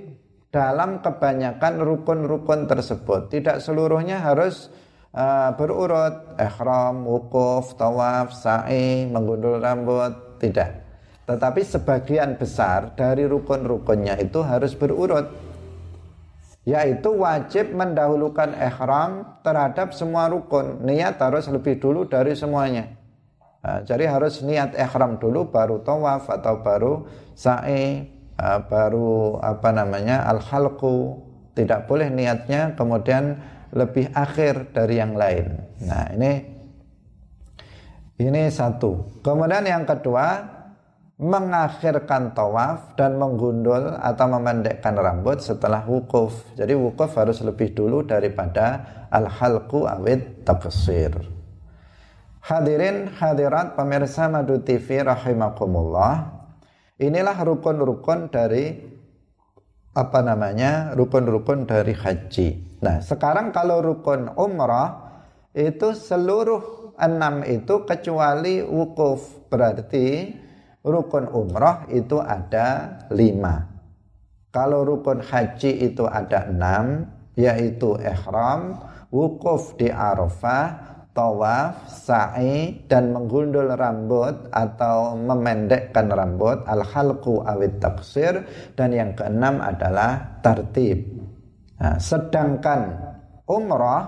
dalam 0.48 1.04
kebanyakan 1.04 1.84
rukun-rukun 1.84 2.64
tersebut. 2.64 3.28
Tidak 3.28 3.60
seluruhnya 3.60 4.20
harus 4.25 4.72
uh, 5.12 5.52
berurut, 5.54 6.34
ihram, 6.40 7.04
wukuf, 7.04 7.76
tawaf, 7.76 8.32
sa'i, 8.32 9.04
menggundul 9.08 9.60
rambut, 9.60 10.40
tidak. 10.40 10.84
Tetapi 11.28 11.60
sebagian 11.60 12.40
besar 12.40 12.96
dari 12.96 13.28
rukun-rukunnya 13.28 14.16
itu 14.16 14.40
harus 14.40 14.72
berurut. 14.72 15.28
Yaitu 16.64 17.16
wajib 17.16 17.72
mendahulukan 17.72 18.52
ihram 18.56 19.40
terhadap 19.44 19.92
semua 19.92 20.28
rukun. 20.28 20.84
Niat 20.84 21.20
harus 21.20 21.48
lebih 21.48 21.80
dulu 21.80 22.08
dari 22.08 22.32
semuanya. 22.37 22.98
Nah, 23.58 23.82
jadi 23.82 24.06
harus 24.06 24.40
niat 24.46 24.78
ihram 24.78 25.18
dulu 25.18 25.50
baru 25.50 25.82
tawaf 25.82 26.30
atau 26.30 26.62
baru 26.62 26.92
sa'i, 27.34 28.06
baru 28.70 29.42
apa 29.42 29.74
namanya 29.74 30.22
al 30.30 30.38
halqu 30.38 31.18
tidak 31.58 31.90
boleh 31.90 32.06
niatnya 32.06 32.78
kemudian 32.78 33.34
lebih 33.74 34.14
akhir 34.14 34.70
dari 34.70 35.02
yang 35.02 35.18
lain. 35.18 35.58
Nah, 35.82 36.06
ini 36.14 36.32
ini 38.18 38.50
satu. 38.50 39.22
Kemudian 39.22 39.66
yang 39.66 39.86
kedua, 39.86 40.42
mengakhirkan 41.18 42.30
tawaf 42.30 42.94
dan 42.94 43.18
menggundul 43.18 43.99
atau 43.99 44.26
memendekkan 44.38 44.94
rambut 44.94 45.42
setelah 45.42 45.82
wukuf. 45.82 46.47
Jadi 46.54 46.78
wukuf 46.78 47.10
harus 47.18 47.42
lebih 47.42 47.75
dulu 47.75 48.06
daripada 48.06 48.86
al-halqu 49.10 49.86
awid 49.86 50.47
tafsir. 50.47 51.37
Hadirin 52.38 53.10
hadirat 53.18 53.74
pemirsa 53.74 54.30
Madu 54.30 54.62
TV 54.62 55.02
rahimakumullah. 55.02 56.38
Inilah 56.98 57.34
rukun-rukun 57.34 58.30
dari 58.30 58.78
apa 59.94 60.18
namanya? 60.22 60.94
Rukun-rukun 60.94 61.66
dari 61.66 61.94
haji. 61.94 62.78
Nah, 62.82 63.02
sekarang 63.02 63.50
kalau 63.50 63.82
rukun 63.82 64.30
umrah 64.38 65.22
itu 65.50 65.94
seluruh 65.94 66.94
enam 66.98 67.42
itu 67.42 67.82
kecuali 67.82 68.62
wukuf. 68.62 69.50
Berarti 69.50 70.30
rukun 70.86 71.26
umrah 71.30 71.90
itu 71.90 72.22
ada 72.22 73.02
lima. 73.10 73.66
Kalau 74.54 74.86
rukun 74.86 75.22
haji 75.22 75.90
itu 75.90 76.06
ada 76.06 76.50
enam, 76.50 77.06
yaitu 77.38 77.98
ihram, 78.00 78.80
wukuf 79.12 79.76
di 79.78 79.92
Arafah, 79.92 80.98
tawaf, 81.12 81.90
sa'i 81.90 82.86
dan 82.86 83.10
menggundul 83.10 83.75
rambut 83.75 84.49
atau 84.54 85.18
memendekkan 85.18 86.06
rambut 86.06 86.62
al-halqu 86.64 87.42
awit 87.42 87.82
taksir 87.82 88.47
dan 88.78 88.94
yang 88.94 89.12
keenam 89.18 89.58
adalah 89.58 90.38
tartib. 90.40 91.02
Nah, 91.78 91.99
sedangkan 91.99 92.80
umrah 93.50 94.02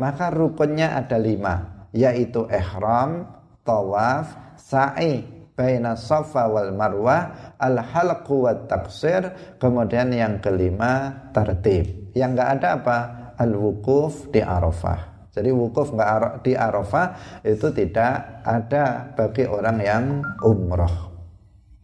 maka 0.00 0.32
rukunnya 0.32 0.98
ada 0.98 1.20
lima 1.20 1.88
yaitu 1.94 2.48
ihram, 2.50 3.28
tawaf, 3.62 4.58
sa'i 4.58 5.22
baina 5.54 5.94
safa 5.94 6.50
wal 6.50 6.74
marwah 6.74 7.54
al-halqu 7.62 8.42
wat 8.42 8.66
taksir 8.66 9.56
kemudian 9.62 10.10
yang 10.10 10.42
kelima 10.42 11.30
tartib. 11.30 12.10
Yang 12.14 12.30
enggak 12.34 12.50
ada 12.58 12.68
apa? 12.78 12.98
Al-wukuf 13.38 14.30
di 14.30 14.42
Arafah. 14.42 15.13
Jadi 15.34 15.50
wukuf 15.50 15.90
di 16.46 16.54
Arafah 16.54 17.06
itu 17.42 17.66
tidak 17.74 18.46
ada 18.46 19.10
bagi 19.18 19.42
orang 19.50 19.78
yang 19.82 20.04
umroh. 20.46 21.10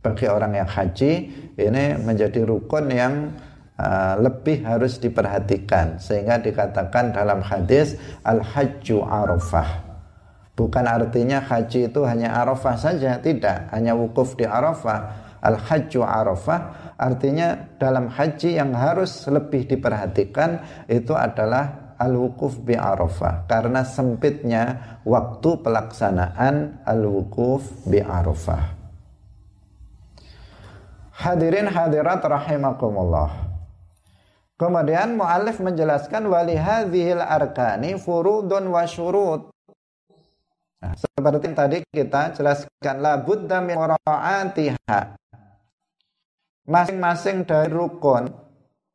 Bagi 0.01 0.31
orang 0.31 0.55
yang 0.55 0.71
haji 0.71 1.13
ini 1.59 1.85
menjadi 1.99 2.47
rukun 2.47 2.87
yang 2.95 3.35
uh, 3.75 4.15
lebih 4.23 4.63
harus 4.63 5.03
diperhatikan 5.03 5.99
sehingga 5.99 6.39
dikatakan 6.39 7.11
dalam 7.11 7.43
hadis 7.43 7.99
al 8.23 8.39
hajju 8.39 9.03
Arafah. 9.03 9.91
Bukan 10.55 10.87
artinya 10.87 11.43
haji 11.43 11.91
itu 11.91 12.01
hanya 12.07 12.37
Arafah 12.37 12.77
saja, 12.79 13.19
tidak, 13.19 13.67
hanya 13.75 13.99
wukuf 13.99 14.39
di 14.39 14.47
Arafah. 14.47 15.33
Al 15.41 15.57
hajju 15.57 16.05
Arafah 16.05 16.95
artinya 17.01 17.57
dalam 17.81 18.13
haji 18.13 18.61
yang 18.61 18.77
harus 18.77 19.25
lebih 19.25 19.65
diperhatikan 19.65 20.61
itu 20.85 21.17
adalah 21.17 21.80
al-wukuf 22.01 22.57
bi 22.65 22.73
Arafah 22.73 23.45
karena 23.45 23.85
sempitnya 23.85 24.99
waktu 25.05 25.61
pelaksanaan 25.61 26.81
al-wukuf 26.89 27.69
bi 27.85 28.01
Arafah. 28.01 28.81
Hadirin 31.21 31.69
hadirat 31.69 32.25
rahimakumullah. 32.25 33.53
Kemudian 34.57 35.21
muallif 35.21 35.61
menjelaskan 35.61 36.25
wali 36.29 36.57
hadhil 36.57 37.21
arkani 37.21 38.01
furudun 38.01 38.73
wa 38.73 38.89
syurut. 38.89 39.53
Nah, 40.81 40.97
seperti 40.97 41.45
yang 41.45 41.57
tadi 41.57 41.77
kita 41.93 42.33
jelaskan 42.33 43.05
la 43.05 43.21
budda 43.21 43.61
min 43.61 43.77
Masing-masing 46.65 47.45
dari 47.45 47.69
rukun 47.69 48.33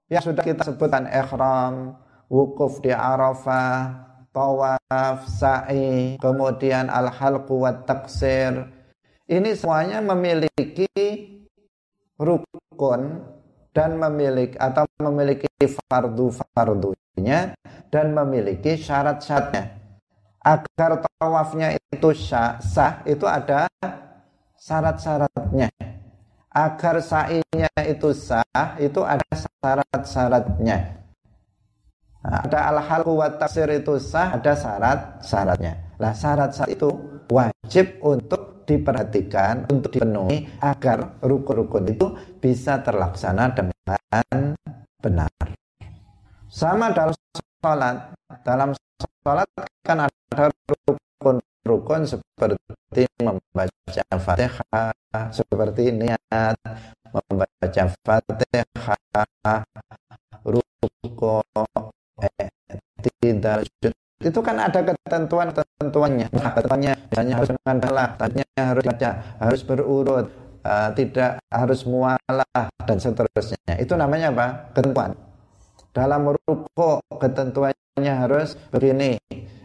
yang 0.10 0.22
sudah 0.22 0.42
kita 0.46 0.66
sebutkan 0.66 1.10
ihram, 1.10 1.98
wukuf 2.30 2.82
di 2.82 2.92
Arafah, 2.92 4.06
tawaf, 4.36 5.20
sa'i, 5.32 6.20
kemudian 6.20 6.92
al-halqu 6.92 7.56
wa 7.56 7.72
taksir. 7.72 8.68
Ini 9.26 9.58
semuanya 9.58 10.04
memiliki 10.06 10.86
rukun 12.20 13.26
dan 13.74 13.98
memiliki 13.98 14.56
atau 14.56 14.86
memiliki 15.02 15.50
fardu-fardunya 15.66 17.58
dan 17.90 18.06
memiliki 18.14 18.78
syarat-syaratnya. 18.78 19.82
Agar 20.46 21.02
tawafnya 21.02 21.74
itu 21.74 22.14
sah, 22.14 22.62
sah 22.62 23.02
itu 23.10 23.26
ada 23.26 23.66
syarat-syaratnya. 24.62 25.74
Agar 26.54 27.02
sa'inya 27.02 27.74
itu 27.82 28.14
sah 28.14 28.78
itu 28.78 29.02
ada 29.02 29.26
syarat-syaratnya. 29.34 31.05
Nah, 32.26 32.42
ada 32.42 32.74
al-halqu 32.74 33.14
tafsir 33.38 33.70
itu 33.70 34.02
sah, 34.02 34.34
ada 34.34 34.58
syarat-syaratnya. 34.58 35.94
Lah 36.02 36.10
syarat-syarat 36.10 36.74
itu 36.74 36.90
wajib 37.30 38.02
untuk 38.02 38.66
diperhatikan, 38.66 39.70
untuk 39.70 39.94
dipenuhi 39.94 40.50
agar 40.58 41.22
rukun-rukun 41.22 41.86
itu 41.86 42.18
bisa 42.42 42.82
terlaksana 42.82 43.54
dengan 43.54 44.58
benar. 44.98 45.30
Sama 46.50 46.90
dalam 46.90 47.14
sholat. 47.62 48.10
Dalam 48.42 48.74
sholat 49.22 49.46
kan 49.86 50.10
ada 50.10 50.50
rukun-rukun 50.66 52.10
seperti 52.10 53.06
membaca 53.22 54.04
fatihah, 54.18 55.30
seperti 55.30 55.94
niat, 55.94 56.58
membaca 57.14 57.84
fatihah, 58.02 59.62
rukun, 60.42 61.65
tidak 63.22 63.66
itu 64.24 64.40
kan 64.40 64.56
ada 64.58 64.80
ketentuan-ketentuannya. 64.80 66.32
Ketentuannya 66.32 66.94
hanya 67.20 67.34
harus 67.36 67.52
mengandalah, 67.62 68.08
tadinya 68.16 68.48
harus 68.58 68.84
baca, 68.88 69.10
harus 69.44 69.62
berurut, 69.68 70.26
uh, 70.64 70.90
tidak 70.96 71.44
harus 71.52 71.84
mualah 71.84 72.66
dan 72.88 72.98
seterusnya. 72.98 73.76
Itu 73.76 74.00
namanya 74.00 74.32
apa? 74.32 74.48
Ketentuan. 74.72 75.12
Dalam 75.92 76.32
ruko 76.32 77.04
ketentuannya 77.22 78.14
harus 78.16 78.56
begini. 78.72 79.20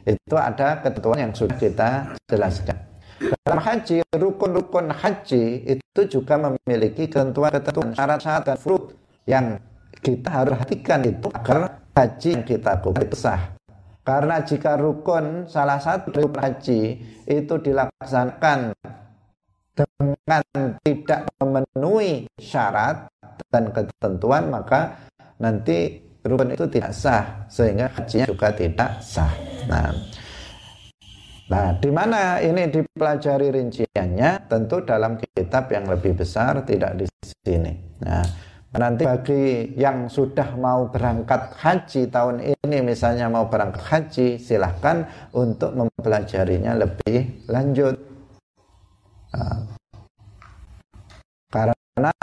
Itu 0.05 0.35
ada 0.35 0.83
ketentuan 0.83 1.31
yang 1.31 1.33
sudah 1.33 1.57
kita 1.57 2.19
jelaskan. 2.27 2.75
Dalam 3.21 3.61
haji, 3.61 4.01
rukun-rukun 4.17 4.91
haji 4.97 5.45
itu 5.77 6.01
juga 6.09 6.41
memiliki 6.41 7.07
ketentuan-ketentuan 7.07 7.93
syarat-syarat 7.93 8.43
dan 8.49 8.57
furud 8.57 8.97
yang 9.29 9.61
kita 10.01 10.33
harus 10.33 10.57
perhatikan 10.57 11.05
itu 11.05 11.29
agar 11.37 11.85
haji 12.01 12.29
yang 12.33 12.45
kita 12.49 12.81
lakukan 12.81 13.13
sah. 13.13 13.43
Karena 14.01 14.41
jika 14.41 14.81
rukun 14.81 15.45
salah 15.45 15.77
satu 15.77 16.09
rukun 16.09 16.41
haji 16.41 16.81
itu 17.29 17.55
dilaksanakan 17.61 18.73
dengan 19.77 20.45
tidak 20.81 21.29
memenuhi 21.37 22.25
syarat 22.41 23.07
dan 23.53 23.71
ketentuan 23.71 24.49
maka 24.49 24.97
nanti 25.37 26.01
rukun 26.25 26.57
itu 26.57 26.65
tidak 26.69 26.93
sah 26.97 27.45
sehingga 27.53 27.93
hajinya 27.93 28.27
juga 28.33 28.49
tidak 28.57 28.91
sah. 29.05 29.33
Nah, 29.69 29.93
nah 31.53 31.67
di 31.77 31.91
mana 31.93 32.41
ini 32.41 32.73
dipelajari 32.73 33.53
rinciannya? 33.53 34.49
Tentu 34.49 34.81
dalam 34.83 35.21
kitab 35.21 35.69
yang 35.69 35.85
lebih 35.89 36.17
besar 36.17 36.65
tidak 36.65 36.97
di 36.97 37.07
sini. 37.45 37.73
Nah, 38.01 38.50
nanti 38.79 39.03
bagi 39.03 39.75
yang 39.75 40.07
sudah 40.07 40.55
mau 40.55 40.87
berangkat 40.87 41.59
haji 41.59 42.07
tahun 42.07 42.55
ini 42.55 42.79
misalnya 42.87 43.27
mau 43.27 43.51
berangkat 43.51 43.83
haji 43.83 44.39
silahkan 44.39 45.11
untuk 45.35 45.75
mempelajarinya 45.75 46.79
lebih 46.79 47.51
lanjut. 47.51 47.99
Nah, 49.35 49.59
karena 51.51 52.15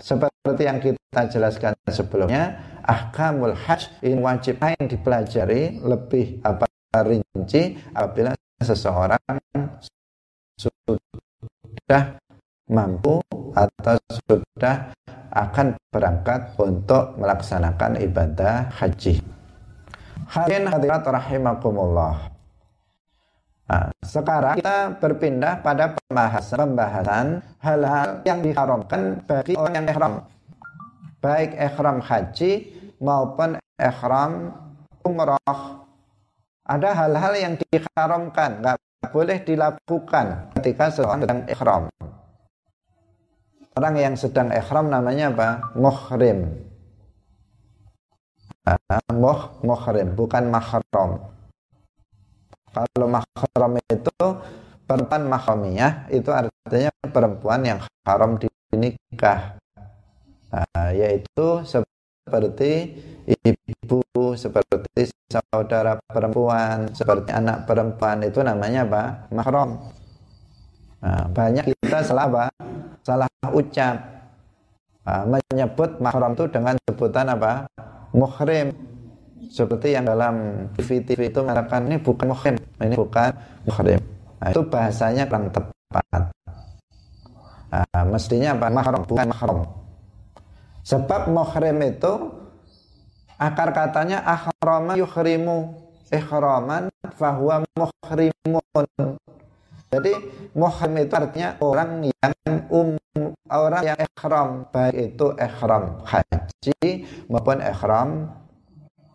seperti 0.00 0.62
yang 0.64 0.80
kita 0.80 1.20
jelaskan 1.28 1.76
sebelumnya, 1.92 2.56
ahkamul 2.80 3.52
hajj 3.52 3.92
ini 4.00 4.20
wajib 4.24 4.56
lain 4.64 4.80
dipelajari 4.88 5.80
lebih 5.84 6.40
apa 6.40 6.64
rinci 7.04 7.76
apabila 7.92 8.32
seseorang 8.64 9.20
sudah 10.56 12.16
mampu 12.68 13.20
atau 13.52 13.96
sudah 14.08 14.94
akan 15.34 15.76
berangkat 15.90 16.54
untuk 16.56 17.18
melaksanakan 17.18 18.00
ibadah 18.00 18.70
haji. 18.72 19.20
Hadirin 20.30 20.70
hadirat 20.70 21.04
rahimakumullah. 21.04 22.32
Nah, 23.64 23.88
sekarang 24.04 24.60
kita 24.60 25.00
berpindah 25.00 25.64
pada 25.64 25.96
pembahasan 25.96 26.58
pembahasan 26.60 27.26
hal-hal 27.64 28.20
yang 28.28 28.44
diharamkan 28.44 29.24
bagi 29.24 29.56
orang 29.56 29.74
yang 29.80 29.86
ihram. 29.88 30.14
Baik 31.24 31.56
ihram 31.56 31.98
haji 32.04 32.50
maupun 33.00 33.56
ihram 33.80 34.52
umrah. 35.04 35.80
Ada 36.64 36.96
hal-hal 36.96 37.32
yang 37.36 37.54
diharamkan, 37.60 38.64
nggak 38.64 38.76
boleh 39.12 39.38
dilakukan 39.44 40.48
ketika 40.56 40.88
seorang 40.88 41.20
sedang 41.24 41.40
ihram. 41.48 41.84
Orang 43.74 43.98
yang 43.98 44.14
sedang 44.14 44.54
ihram 44.54 44.86
namanya 44.86 45.34
apa? 45.34 45.48
Muhrim. 45.74 46.46
Nah, 48.64 49.02
muh, 49.10 49.60
muhrim, 49.66 50.14
bukan 50.14 50.46
mahram. 50.46 51.10
Kalau 52.70 53.06
mahram 53.10 53.72
itu 53.90 54.26
perempuan 54.86 55.26
mahramiyah 55.26 56.06
itu 56.14 56.30
artinya 56.30 56.90
perempuan 57.10 57.60
yang 57.66 57.78
haram 58.06 58.38
dinikah. 58.38 59.58
Nah, 60.54 60.94
yaitu 60.94 61.66
seperti 61.66 62.94
ibu, 63.26 64.02
seperti 64.38 65.10
saudara 65.26 65.98
perempuan, 66.06 66.94
seperti 66.94 67.34
anak 67.34 67.66
perempuan 67.66 68.22
itu 68.22 68.38
namanya 68.38 68.86
apa? 68.86 69.02
Mahram. 69.34 69.70
Nah, 71.04 71.28
banyak 71.28 71.68
kita 71.84 72.00
salah 72.00 72.24
apa? 72.24 72.44
Salah 73.04 73.28
ucap. 73.52 74.00
Nah, 75.04 75.28
menyebut 75.28 76.00
mahram 76.00 76.32
itu 76.32 76.48
dengan 76.48 76.80
sebutan 76.88 77.28
apa? 77.28 77.68
Muhrim 78.16 78.72
seperti 79.52 79.92
yang 79.92 80.08
dalam 80.08 80.66
TV-TV 80.72 81.28
itu 81.28 81.44
mengatakan 81.44 81.84
ini 81.84 82.00
bukan 82.00 82.32
muhrim, 82.32 82.56
ini 82.80 82.96
bukan 82.96 83.36
muhrim. 83.68 84.00
Nah, 84.40 84.48
itu 84.48 84.64
bahasanya 84.64 85.28
kurang 85.28 85.52
tepat. 85.52 86.32
Nah, 87.68 88.04
mestinya 88.08 88.56
apa? 88.56 88.66
Mahram, 88.72 89.04
bukan 89.04 89.28
mahram. 89.28 89.58
Sebab 90.88 91.28
muhrim 91.28 91.84
itu 91.84 92.32
akar 93.36 93.76
katanya 93.76 94.24
ahrama 94.24 94.96
yuhrimu 94.96 95.84
ihraman 96.08 96.88
fahuwa 97.12 97.60
muhrimun. 97.76 98.88
Jadi 99.94 100.12
muhrim 100.58 100.92
itu 100.98 101.14
artinya 101.14 101.54
orang 101.62 102.02
yang 102.02 102.34
um 102.74 102.98
orang 103.46 103.82
yang 103.86 103.98
ihram 104.02 104.66
baik 104.74 105.14
itu 105.14 105.26
ihram 105.38 106.02
haji 106.02 107.06
maupun 107.30 107.62
ihram 107.62 108.10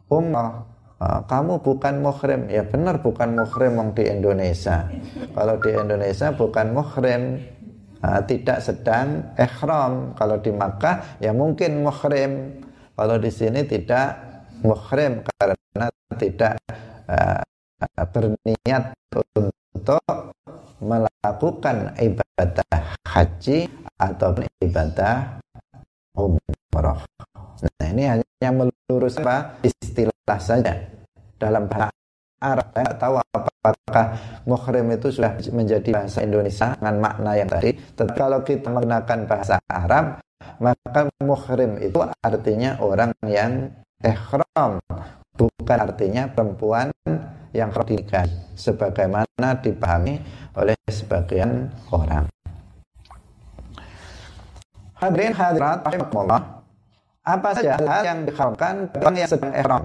ummah 0.08 0.64
uh, 1.04 1.20
kamu 1.28 1.60
bukan 1.60 2.00
muhrim. 2.00 2.48
Ya 2.48 2.64
benar 2.64 3.04
bukan 3.04 3.36
muhrim 3.36 3.76
yang 3.76 3.92
di 3.92 4.04
Indonesia. 4.08 4.88
Kalau 5.36 5.56
di 5.60 5.72
Indonesia 5.76 6.28
bukan 6.32 6.68
muhrim. 6.72 7.24
Uh, 8.00 8.24
tidak 8.24 8.64
sedang 8.64 9.36
ihram. 9.36 10.16
Kalau 10.16 10.40
di 10.40 10.56
Makkah 10.56 11.20
ya 11.20 11.36
mungkin 11.36 11.84
muhrim. 11.84 12.64
Kalau 12.96 13.20
di 13.20 13.28
sini 13.28 13.68
tidak 13.68 14.16
muhrim 14.64 15.20
karena 15.28 15.88
tidak 16.16 16.56
uh, 17.12 17.44
berniat 18.12 18.96
untuk 19.12 20.04
melakukan 20.80 21.96
ibadah 22.00 22.80
haji 23.08 23.68
atau 24.00 24.32
ibadah 24.64 25.40
umroh. 26.16 27.00
Nah 27.60 27.88
ini 27.92 28.04
hanya 28.08 28.50
melurus 28.52 29.20
apa 29.20 29.60
istilah 29.64 30.40
saja 30.40 30.74
dalam 31.36 31.68
bahasa 31.68 31.96
Arab. 32.40 32.68
Saya 32.72 32.92
tahu 32.96 33.14
apakah 33.20 34.06
muhrim 34.48 34.88
itu 34.96 35.12
sudah 35.12 35.36
menjadi 35.52 35.90
bahasa 35.92 36.24
Indonesia 36.24 36.72
dengan 36.80 36.96
makna 37.04 37.32
yang 37.36 37.50
tadi. 37.52 37.76
Tetapi 37.76 38.16
kalau 38.16 38.40
kita 38.48 38.72
menggunakan 38.72 39.20
bahasa 39.28 39.60
Arab, 39.68 40.24
maka 40.64 41.12
muhrim 41.20 41.76
itu 41.84 42.00
artinya 42.24 42.80
orang 42.80 43.12
yang 43.28 43.68
ihram, 44.00 44.80
bukan 45.40 45.78
artinya 45.80 46.28
perempuan 46.28 46.92
yang 47.56 47.72
dinikah 47.72 48.28
sebagaimana 48.60 49.64
dipahami 49.64 50.20
oleh 50.60 50.76
sebagian 50.92 51.72
orang. 51.96 52.28
Hadirin 55.00 55.32
hadirat 55.32 55.80
rahimakumullah. 55.88 56.60
Apa 57.24 57.56
saja 57.56 57.80
hal 57.80 58.04
yang 58.04 58.20
diharamkan 58.28 58.92
orang 59.00 59.16
yang 59.16 59.30
sedang 59.32 59.54
ihram? 59.56 59.84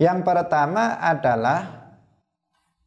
Yang 0.00 0.18
pertama 0.24 0.96
adalah 0.96 1.92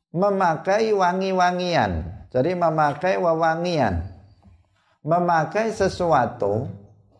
memakai 0.10 0.90
wangi-wangian. 0.90 2.06
Jadi 2.34 2.52
memakai 2.58 3.18
wewangian. 3.18 4.10
Memakai 5.06 5.70
sesuatu 5.74 6.70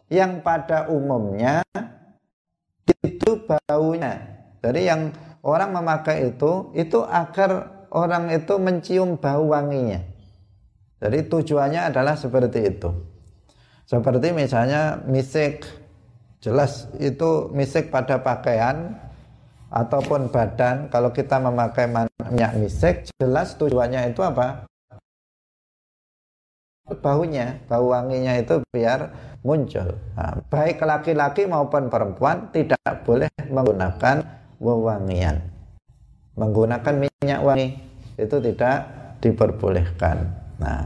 yang 0.10 0.42
pada 0.42 0.90
umumnya 0.90 1.62
baunya. 3.50 4.14
Jadi 4.62 4.86
yang 4.86 5.10
orang 5.42 5.74
memakai 5.74 6.30
itu 6.30 6.70
itu 6.78 7.02
agar 7.02 7.82
orang 7.90 8.30
itu 8.30 8.54
mencium 8.62 9.18
bau 9.18 9.50
wanginya. 9.50 10.06
Jadi 11.00 11.26
tujuannya 11.32 11.90
adalah 11.90 12.14
seperti 12.14 12.60
itu. 12.76 12.92
Seperti 13.90 14.30
misalnya 14.36 15.02
misik, 15.10 15.66
jelas 16.44 16.86
itu 17.02 17.50
misik 17.56 17.90
pada 17.90 18.22
pakaian 18.22 18.94
ataupun 19.74 20.30
badan. 20.30 20.92
Kalau 20.94 21.10
kita 21.10 21.42
memakai 21.42 21.90
minyak 21.90 22.54
misik, 22.60 23.10
jelas 23.18 23.58
tujuannya 23.58 24.14
itu 24.14 24.22
apa? 24.22 24.70
Baunya, 26.90 27.62
bau 27.70 27.94
wanginya 27.94 28.38
itu 28.38 28.62
biar 28.74 29.29
muncul. 29.44 29.96
Nah, 30.16 30.44
baik 30.52 30.84
laki-laki 30.84 31.48
maupun 31.48 31.88
perempuan 31.88 32.52
tidak 32.52 33.08
boleh 33.08 33.32
menggunakan 33.48 34.24
wewangian. 34.60 35.40
Menggunakan 36.36 36.96
minyak 37.00 37.40
wangi 37.44 37.80
itu 38.20 38.38
tidak 38.44 38.78
diperbolehkan. 39.24 40.28
Nah, 40.60 40.84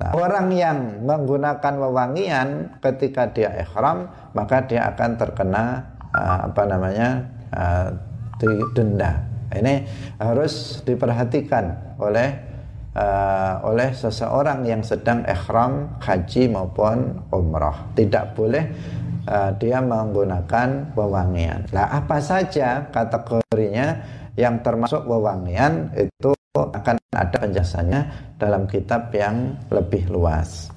nah 0.00 0.10
orang 0.12 0.52
yang 0.52 0.78
menggunakan 1.04 1.74
wewangian 1.80 2.48
ketika 2.80 3.32
dia 3.32 3.52
ihram 3.64 4.08
maka 4.36 4.64
dia 4.68 4.92
akan 4.92 5.16
terkena 5.16 5.92
uh, 6.12 6.48
apa 6.52 6.62
namanya 6.68 7.08
uh, 7.52 7.88
denda. 8.76 9.28
Ini 9.52 9.84
harus 10.16 10.80
diperhatikan 10.88 11.96
oleh 12.00 12.51
uh, 12.96 13.64
oleh 13.64 13.92
seseorang 13.92 14.64
yang 14.64 14.80
sedang 14.84 15.24
ihram 15.24 15.96
haji 16.00 16.48
maupun 16.48 17.20
umrah. 17.32 17.92
Tidak 17.96 18.36
boleh 18.36 18.64
uh, 19.28 19.50
dia 19.56 19.80
menggunakan 19.80 20.92
wewangian. 20.96 21.68
Lah 21.72 21.88
apa 21.92 22.20
saja 22.20 22.88
kategorinya 22.92 24.00
yang 24.36 24.64
termasuk 24.64 25.04
wewangian 25.04 25.92
itu 25.96 26.32
akan 26.52 26.96
ada 27.12 27.36
penjelasannya 27.36 28.00
dalam 28.36 28.68
kitab 28.68 29.12
yang 29.12 29.56
lebih 29.72 30.08
luas. 30.08 30.68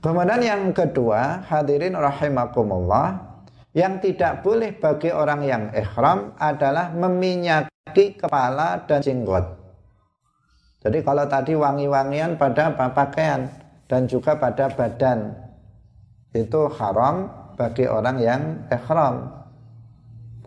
Kemudian 0.00 0.40
yang 0.44 0.62
kedua, 0.70 1.42
hadirin 1.50 1.98
rahimakumullah, 1.98 3.18
yang 3.74 3.98
tidak 3.98 4.40
boleh 4.40 4.72
bagi 4.76 5.10
orang 5.10 5.40
yang 5.42 5.64
ihram 5.74 6.32
adalah 6.38 6.94
meminyaki 6.94 8.14
kepala 8.14 8.86
dan 8.86 9.02
jenggot. 9.02 9.65
Jadi 10.84 11.02
kalau 11.02 11.24
tadi 11.26 11.56
wangi-wangian 11.56 12.36
pada 12.36 12.70
pakaian 12.74 13.48
dan 13.88 14.06
juga 14.06 14.36
pada 14.36 14.70
badan 14.70 15.34
itu 16.36 16.68
haram 16.76 17.30
bagi 17.56 17.88
orang 17.88 18.16
yang 18.20 18.42
ihram. 18.68 19.32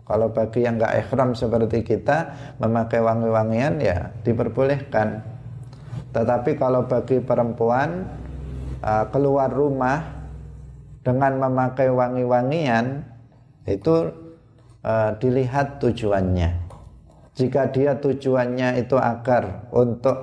Kalau 0.06 0.26
bagi 0.30 0.66
yang 0.66 0.78
nggak 0.78 0.94
ihram 1.06 1.34
seperti 1.34 1.86
kita 1.86 2.34
memakai 2.58 2.98
wangi-wangian 3.02 3.78
ya 3.78 4.10
diperbolehkan. 4.22 5.22
Tetapi 6.10 6.58
kalau 6.58 6.86
bagi 6.86 7.22
perempuan 7.22 8.06
uh, 8.82 9.06
keluar 9.14 9.50
rumah 9.50 10.02
dengan 11.06 11.38
memakai 11.38 11.88
wangi-wangian 11.88 13.06
itu 13.70 14.10
uh, 14.82 15.10
dilihat 15.16 15.78
tujuannya 15.78 16.69
jika 17.40 17.72
dia 17.72 17.96
tujuannya 17.96 18.76
itu 18.84 19.00
agar 19.00 19.72
untuk 19.72 20.18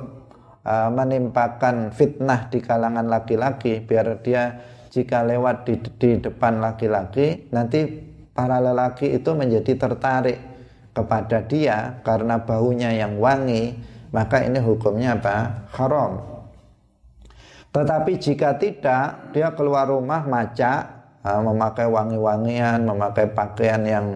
uh, 0.61 0.89
menimpakan 0.93 1.89
fitnah 1.89 2.45
di 2.53 2.61
kalangan 2.61 3.09
laki-laki 3.09 3.81
biar 3.81 4.21
dia 4.21 4.61
jika 4.93 5.25
lewat 5.25 5.65
di, 5.65 5.81
di 5.97 6.09
depan 6.21 6.61
laki-laki 6.61 7.49
nanti 7.49 7.89
para 8.37 8.61
lelaki 8.61 9.17
itu 9.17 9.33
menjadi 9.33 9.73
tertarik 9.73 10.37
kepada 10.93 11.41
dia 11.41 11.97
karena 12.05 12.37
baunya 12.37 12.93
yang 12.93 13.17
wangi 13.17 13.73
maka 14.13 14.45
ini 14.45 14.61
hukumnya 14.61 15.19
apa? 15.19 15.67
Haram. 15.73 16.21
Tetapi 17.73 18.13
jika 18.17 18.55
tidak 18.57 19.33
dia 19.35 19.51
keluar 19.53 19.89
rumah 19.89 20.23
maca 20.23 21.05
uh, 21.21 21.41
memakai 21.43 21.85
wangi-wangian 21.85 22.87
memakai 22.87 23.29
pakaian 23.29 23.83
yang 23.83 24.07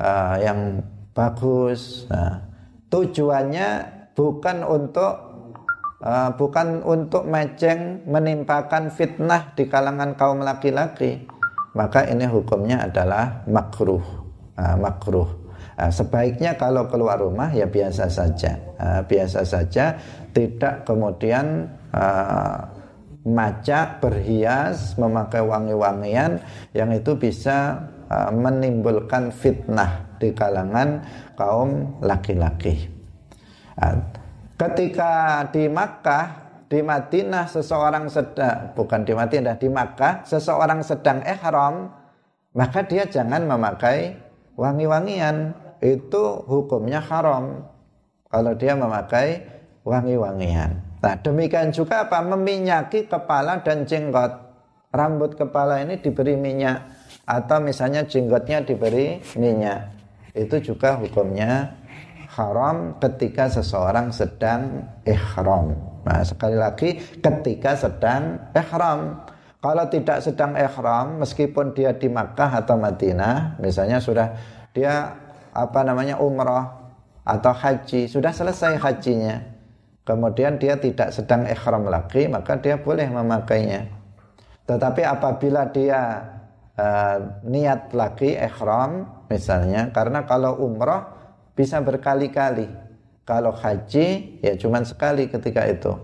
uh, 0.00 0.34
yang 0.40 0.80
bagus. 1.14 2.04
Nah, 2.10 2.42
tujuannya 2.90 3.68
bukan 4.12 4.66
untuk 4.66 5.14
uh, 6.02 6.30
bukan 6.34 6.82
untuk 6.82 7.24
meceng 7.24 8.04
menimpakan 8.04 8.90
fitnah 8.90 9.54
di 9.54 9.70
kalangan 9.70 10.18
kaum 10.18 10.42
laki-laki. 10.42 11.24
Maka 11.74 12.06
ini 12.06 12.26
hukumnya 12.26 12.86
adalah 12.86 13.46
makruh, 13.50 14.02
uh, 14.58 14.76
makruh. 14.78 15.26
Uh, 15.74 15.90
sebaiknya 15.90 16.54
kalau 16.54 16.86
keluar 16.86 17.18
rumah 17.18 17.50
ya 17.50 17.66
biasa 17.66 18.06
saja, 18.06 18.62
uh, 18.78 19.02
biasa 19.02 19.42
saja, 19.42 19.98
tidak 20.30 20.86
kemudian 20.86 21.66
uh, 21.90 22.58
macak, 23.26 23.98
berhias, 23.98 24.94
memakai 24.94 25.42
wangi-wangian 25.42 26.38
yang 26.78 26.94
itu 26.94 27.18
bisa 27.18 27.90
uh, 28.06 28.30
menimbulkan 28.30 29.34
fitnah 29.34 30.13
di 30.24 30.32
kalangan 30.32 31.04
kaum 31.36 32.00
laki-laki. 32.00 32.88
Nah, 33.76 34.00
ketika 34.56 35.44
di 35.52 35.68
Makkah, 35.68 36.26
di 36.72 36.80
Madinah 36.80 37.44
seseorang 37.44 38.08
sedang 38.08 38.72
bukan 38.72 39.04
di 39.04 39.12
Madinah, 39.12 39.60
di 39.60 39.68
Makkah 39.68 40.24
seseorang 40.24 40.80
sedang 40.80 41.20
ihram, 41.20 41.92
maka 42.56 42.80
dia 42.88 43.04
jangan 43.04 43.44
memakai 43.44 44.16
wangi-wangian. 44.56 45.52
Itu 45.84 46.40
hukumnya 46.48 47.04
haram 47.04 47.68
kalau 48.32 48.56
dia 48.56 48.72
memakai 48.72 49.44
wangi-wangian. 49.84 50.80
Nah, 51.04 51.20
demikian 51.20 51.68
juga 51.68 52.08
apa? 52.08 52.24
Meminyaki 52.24 53.04
kepala 53.04 53.60
dan 53.60 53.84
jenggot. 53.84 54.40
Rambut 54.94 55.36
kepala 55.36 55.82
ini 55.82 55.98
diberi 55.98 56.38
minyak 56.38 56.86
atau 57.26 57.58
misalnya 57.58 58.06
jenggotnya 58.06 58.62
diberi 58.62 59.18
minyak 59.34 59.93
itu 60.34 60.74
juga 60.74 60.98
hukumnya 60.98 61.78
haram 62.34 62.98
ketika 62.98 63.46
seseorang 63.46 64.10
sedang 64.10 64.82
ihram. 65.06 65.78
Nah, 66.02 66.20
sekali 66.26 66.58
lagi 66.58 66.98
ketika 67.22 67.78
sedang 67.78 68.50
ihram. 68.52 69.22
Kalau 69.62 69.88
tidak 69.88 70.20
sedang 70.20 70.52
ihram 70.60 71.24
meskipun 71.24 71.72
dia 71.72 71.96
di 71.96 72.12
Makkah 72.12 72.60
atau 72.60 72.76
Madinah, 72.76 73.56
misalnya 73.62 73.96
sudah 73.96 74.36
dia 74.76 75.16
apa 75.54 75.80
namanya 75.80 76.20
umrah 76.20 76.84
atau 77.24 77.54
haji, 77.54 78.04
sudah 78.04 78.28
selesai 78.34 78.76
hajinya. 78.76 79.40
Kemudian 80.04 80.60
dia 80.60 80.76
tidak 80.76 81.16
sedang 81.16 81.48
ihram 81.48 81.88
lagi, 81.88 82.28
maka 82.28 82.60
dia 82.60 82.76
boleh 82.76 83.08
memakainya. 83.08 83.88
Tetapi 84.68 85.00
apabila 85.00 85.72
dia 85.72 86.20
uh, 86.76 87.18
niat 87.48 87.96
lagi 87.96 88.36
ihram 88.36 89.23
misalnya 89.34 89.90
karena 89.90 90.22
kalau 90.30 90.62
umrah 90.62 91.10
bisa 91.58 91.82
berkali-kali. 91.82 92.70
Kalau 93.24 93.56
haji 93.56 94.38
ya 94.44 94.52
cuma 94.60 94.84
sekali 94.84 95.32
ketika 95.32 95.64
itu. 95.64 95.96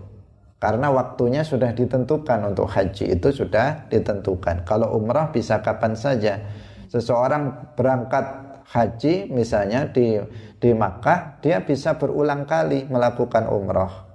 Karena 0.57 0.89
waktunya 0.89 1.45
sudah 1.45 1.69
ditentukan 1.69 2.49
untuk 2.49 2.65
haji 2.65 3.13
itu 3.13 3.29
sudah 3.29 3.85
ditentukan. 3.93 4.65
Kalau 4.65 4.97
umrah 4.97 5.29
bisa 5.29 5.61
kapan 5.61 5.93
saja. 5.93 6.41
Seseorang 6.89 7.73
berangkat 7.77 8.25
haji 8.65 9.29
misalnya 9.29 9.85
di 9.93 10.17
di 10.57 10.73
Makkah 10.73 11.41
dia 11.45 11.61
bisa 11.61 11.95
berulang 12.01 12.49
kali 12.49 12.89
melakukan 12.89 13.47
umrah 13.53 14.09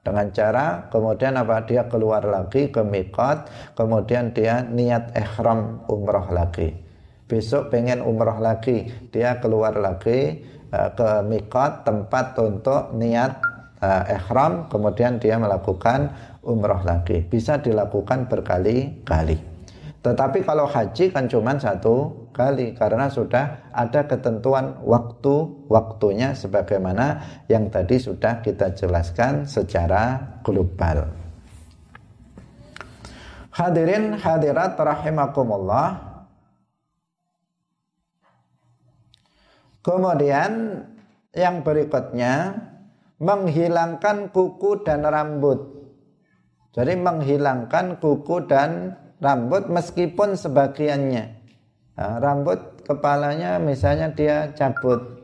dengan 0.00 0.28
cara 0.32 0.88
kemudian 0.92 1.36
apa? 1.40 1.64
Dia 1.64 1.88
keluar 1.88 2.24
lagi 2.28 2.68
ke 2.68 2.80
mikot 2.84 3.48
kemudian 3.76 4.36
dia 4.36 4.64
niat 4.64 5.16
ihram 5.16 5.84
umroh 5.88 6.28
lagi 6.32 6.89
besok 7.30 7.70
pengen 7.70 8.02
umroh 8.02 8.42
lagi 8.42 8.90
dia 9.14 9.38
keluar 9.38 9.78
lagi 9.78 10.42
uh, 10.74 10.90
ke 10.90 11.22
mikot 11.30 11.86
tempat 11.86 12.34
untuk 12.42 12.90
niat 12.98 13.38
uh, 13.78 14.10
ihram 14.10 14.66
kemudian 14.66 15.22
dia 15.22 15.38
melakukan 15.38 16.10
umroh 16.42 16.82
lagi 16.82 17.22
bisa 17.22 17.62
dilakukan 17.62 18.26
berkali-kali 18.26 19.50
tetapi 20.00 20.40
kalau 20.48 20.64
haji 20.64 21.12
kan 21.12 21.28
cuma 21.28 21.60
satu 21.60 22.28
kali 22.32 22.72
karena 22.72 23.12
sudah 23.12 23.68
ada 23.68 24.08
ketentuan 24.08 24.80
waktu-waktunya 24.80 26.32
sebagaimana 26.32 27.20
yang 27.52 27.68
tadi 27.68 28.00
sudah 28.00 28.40
kita 28.40 28.72
jelaskan 28.72 29.44
secara 29.44 30.16
global. 30.40 31.04
Hadirin 33.52 34.16
hadirat 34.16 34.80
rahimakumullah. 34.80 36.09
Kemudian 39.80 40.84
yang 41.32 41.64
berikutnya 41.64 42.52
menghilangkan 43.20 44.32
kuku 44.32 44.84
dan 44.84 45.04
rambut. 45.04 45.60
Jadi 46.76 46.94
menghilangkan 47.00 47.98
kuku 47.98 48.46
dan 48.46 48.96
rambut 49.18 49.66
meskipun 49.68 50.36
sebagiannya. 50.36 51.24
Nah, 51.98 52.16
rambut 52.22 52.84
kepalanya 52.86 53.60
misalnya 53.60 54.08
dia 54.12 54.52
cabut 54.56 55.20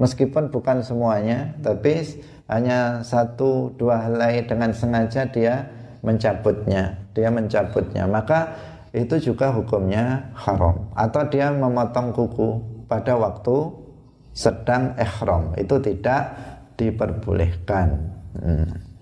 meskipun 0.00 0.50
bukan 0.50 0.82
semuanya 0.82 1.54
tapi 1.62 2.02
hanya 2.50 3.04
satu 3.06 3.70
dua 3.78 4.08
helai 4.08 4.42
dengan 4.42 4.74
sengaja 4.74 5.28
dia 5.28 5.68
mencabutnya 6.00 7.04
dia 7.14 7.30
mencabutnya. 7.30 8.04
Maka 8.10 8.52
itu 8.90 9.32
juga 9.32 9.54
hukumnya 9.54 10.34
haram. 10.34 10.90
Atau 10.94 11.26
dia 11.30 11.50
memotong 11.54 12.10
kuku 12.14 12.48
pada 12.90 13.16
waktu 13.16 13.83
sedang 14.34 14.98
ihram 14.98 15.54
itu 15.54 15.78
tidak 15.78 16.22
diperbolehkan 16.74 17.88
hmm. 18.34 18.94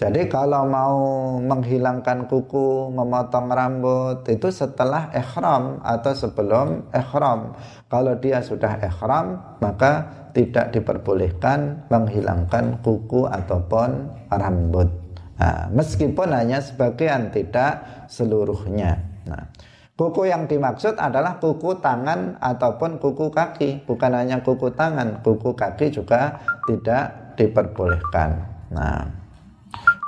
Jadi 0.00 0.32
kalau 0.32 0.64
mau 0.64 0.96
menghilangkan 1.44 2.24
kuku, 2.24 2.88
memotong 2.88 3.52
rambut 3.52 4.24
itu 4.32 4.48
setelah 4.48 5.12
ikhram 5.12 5.76
atau 5.84 6.16
sebelum 6.16 6.88
ikhram. 6.88 7.52
Kalau 7.84 8.16
dia 8.16 8.40
sudah 8.40 8.80
ikhram, 8.80 9.36
maka 9.60 10.08
tidak 10.32 10.72
diperbolehkan 10.72 11.84
menghilangkan 11.92 12.80
kuku 12.80 13.28
ataupun 13.28 14.08
rambut. 14.32 14.88
Nah, 15.36 15.68
meskipun 15.68 16.32
hanya 16.32 16.64
sebagian, 16.64 17.28
tidak 17.28 17.84
seluruhnya. 18.08 19.04
Nah, 19.28 19.52
kuku 20.00 20.32
yang 20.32 20.48
dimaksud 20.48 20.96
adalah 20.96 21.36
kuku 21.36 21.76
tangan 21.84 22.40
ataupun 22.40 22.96
kuku 22.96 23.28
kaki, 23.28 23.84
bukan 23.84 24.16
hanya 24.16 24.40
kuku 24.40 24.72
tangan, 24.72 25.20
kuku 25.20 25.52
kaki 25.52 25.92
juga 25.92 26.40
tidak 26.64 27.36
diperbolehkan. 27.36 28.40
Nah, 28.72 29.04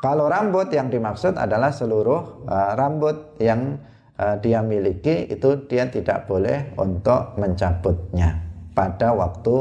kalau 0.01 0.33
rambut 0.33 0.73
yang 0.73 0.89
dimaksud 0.89 1.37
adalah 1.37 1.69
seluruh 1.69 2.49
uh, 2.49 2.73
rambut 2.73 3.37
yang 3.37 3.77
uh, 4.17 4.41
dia 4.41 4.65
miliki 4.65 5.29
itu 5.29 5.69
dia 5.69 5.85
tidak 5.93 6.25
boleh 6.25 6.73
untuk 6.81 7.37
mencabutnya 7.37 8.41
pada 8.73 9.13
waktu 9.13 9.57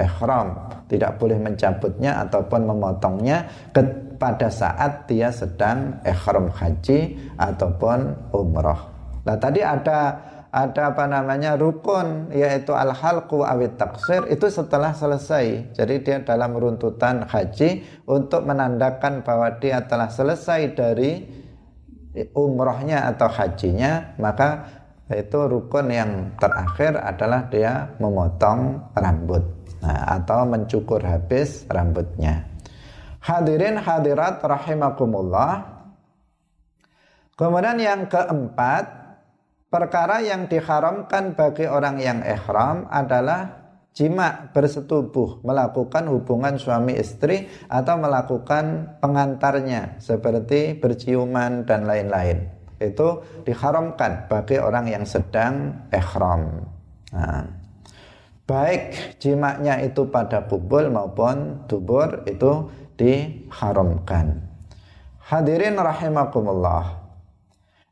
ihram. 0.00 0.72
Tidak 0.88 1.20
boleh 1.20 1.36
mencabutnya 1.36 2.24
ataupun 2.24 2.64
memotongnya 2.64 3.44
pada 4.16 4.48
saat 4.48 5.04
dia 5.04 5.28
sedang 5.28 6.00
ihram 6.06 6.48
haji 6.48 7.18
ataupun 7.36 8.32
umroh. 8.32 8.95
Nah, 9.26 9.36
tadi 9.36 9.60
ada 9.60 10.14
ada 10.56 10.96
apa 10.96 11.04
namanya 11.04 11.52
rukun 11.58 12.32
yaitu 12.32 12.72
al 12.72 12.96
halqu 12.96 13.44
awit 13.44 13.76
taksir 13.76 14.24
itu 14.32 14.48
setelah 14.48 14.96
selesai. 14.96 15.76
Jadi 15.76 15.94
dia 16.00 16.22
dalam 16.24 16.56
runtutan 16.56 17.28
haji 17.28 17.84
untuk 18.08 18.48
menandakan 18.48 19.20
bahwa 19.20 19.52
dia 19.60 19.84
telah 19.84 20.08
selesai 20.08 20.72
dari 20.72 21.12
umrohnya 22.32 23.12
atau 23.12 23.28
hajinya, 23.28 24.16
maka 24.16 24.64
itu 25.12 25.36
rukun 25.36 25.92
yang 25.92 26.10
terakhir 26.40 26.96
adalah 26.98 27.46
dia 27.52 27.92
memotong 28.00 28.90
rambut 28.96 29.44
nah, 29.84 30.16
atau 30.16 30.48
mencukur 30.48 31.04
habis 31.04 31.68
rambutnya. 31.68 32.48
Hadirin 33.20 33.76
hadirat 33.76 34.40
rahimakumullah. 34.40 35.76
Kemudian 37.36 37.76
yang 37.76 38.08
keempat 38.08 39.05
Perkara 39.76 40.24
yang 40.24 40.48
diharamkan 40.48 41.36
bagi 41.36 41.68
orang 41.68 42.00
yang 42.00 42.24
ihram 42.24 42.88
adalah 42.88 43.60
jima 43.92 44.48
bersetubuh, 44.48 45.44
melakukan 45.44 46.08
hubungan 46.08 46.56
suami 46.56 46.96
istri 46.96 47.44
atau 47.68 48.00
melakukan 48.00 48.96
pengantarnya 49.04 50.00
seperti 50.00 50.80
berciuman 50.80 51.68
dan 51.68 51.84
lain-lain. 51.84 52.48
Itu 52.80 53.20
diharamkan 53.44 54.32
bagi 54.32 54.56
orang 54.56 54.88
yang 54.88 55.04
sedang 55.04 55.84
ihram. 55.92 56.64
Nah, 57.12 57.44
baik 58.48 59.20
jimaknya 59.20 59.84
itu 59.84 60.08
pada 60.08 60.40
bubul 60.48 60.88
maupun 60.88 61.68
dubur 61.68 62.24
itu 62.24 62.72
diharamkan. 62.96 64.40
Hadirin 65.20 65.76
rahimakumullah. 65.76 67.05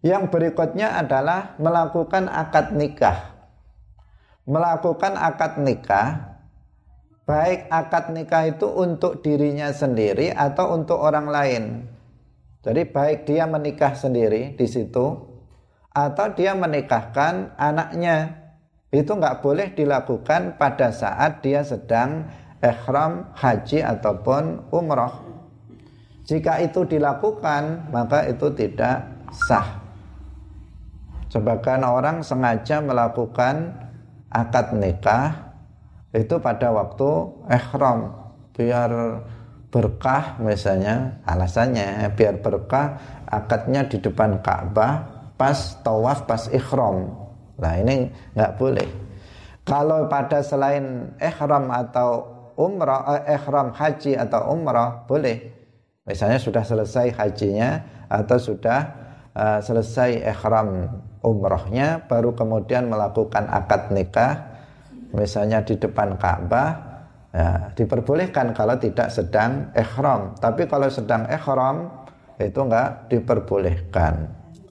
Yang 0.04 0.28
berikutnya 0.28 1.00
adalah 1.00 1.56
melakukan 1.56 2.28
akad 2.28 2.76
nikah. 2.76 3.32
Melakukan 4.44 5.16
akad 5.16 5.56
nikah, 5.64 6.36
baik 7.24 7.72
akad 7.72 8.12
nikah 8.12 8.52
itu 8.52 8.68
untuk 8.68 9.24
dirinya 9.24 9.72
sendiri 9.72 10.28
atau 10.28 10.76
untuk 10.76 11.00
orang 11.00 11.32
lain. 11.32 11.64
Jadi 12.60 12.84
baik 12.84 13.24
dia 13.24 13.48
menikah 13.48 13.96
sendiri 13.96 14.52
di 14.52 14.68
situ 14.68 15.24
atau 15.88 16.26
dia 16.36 16.52
menikahkan 16.52 17.56
anaknya. 17.56 18.44
Itu 18.92 19.16
nggak 19.16 19.40
boleh 19.40 19.72
dilakukan 19.72 20.60
pada 20.60 20.92
saat 20.92 21.40
dia 21.40 21.64
sedang 21.64 22.28
ihram 22.60 23.32
haji 23.40 23.80
ataupun 23.80 24.68
umroh. 24.68 25.32
Jika 26.28 26.60
itu 26.60 26.84
dilakukan, 26.84 27.88
maka 27.88 28.28
itu 28.28 28.52
tidak 28.52 29.08
sah. 29.48 29.83
Sebagian 31.34 31.82
orang 31.82 32.22
sengaja 32.22 32.78
melakukan 32.78 33.74
akad 34.30 34.70
nikah 34.78 35.50
itu 36.14 36.38
pada 36.38 36.70
waktu 36.70 37.10
ihram 37.50 38.14
biar 38.54 39.18
berkah 39.66 40.38
misalnya. 40.38 41.18
Alasannya 41.26 42.06
biar 42.14 42.38
berkah 42.38 42.86
akadnya 43.26 43.82
di 43.90 43.98
depan 43.98 44.38
Ka'bah 44.46 45.10
pas 45.34 45.82
tawaf 45.82 46.22
pas 46.22 46.46
ihram. 46.54 47.10
Nah 47.58 47.82
ini 47.82 48.14
nggak 48.38 48.54
boleh. 48.54 48.86
Kalau 49.66 50.06
pada 50.06 50.38
selain 50.38 51.18
ihram 51.18 51.66
atau 51.74 52.30
umrah 52.54 53.26
eh, 53.26 53.34
ihram 53.34 53.74
haji 53.74 54.14
atau 54.14 54.54
umrah 54.54 55.02
boleh. 55.02 55.50
Misalnya 56.06 56.38
sudah 56.38 56.62
selesai 56.62 57.10
hajinya 57.10 57.82
atau 58.06 58.38
sudah 58.38 58.80
uh, 59.34 59.58
selesai 59.58 60.22
ihram 60.22 60.86
umrohnya 61.24 62.04
baru 62.04 62.36
kemudian 62.36 62.92
melakukan 62.92 63.48
akad 63.48 63.90
nikah 63.90 64.54
misalnya 65.16 65.64
di 65.64 65.80
depan 65.80 66.20
Ka'bah 66.20 66.94
ya, 67.32 67.72
diperbolehkan 67.72 68.52
kalau 68.52 68.76
tidak 68.76 69.08
sedang 69.08 69.72
ihram. 69.72 70.36
Tapi 70.36 70.68
kalau 70.68 70.86
sedang 70.92 71.24
ihram 71.32 71.88
itu 72.36 72.58
enggak 72.60 73.08
diperbolehkan. 73.08 74.14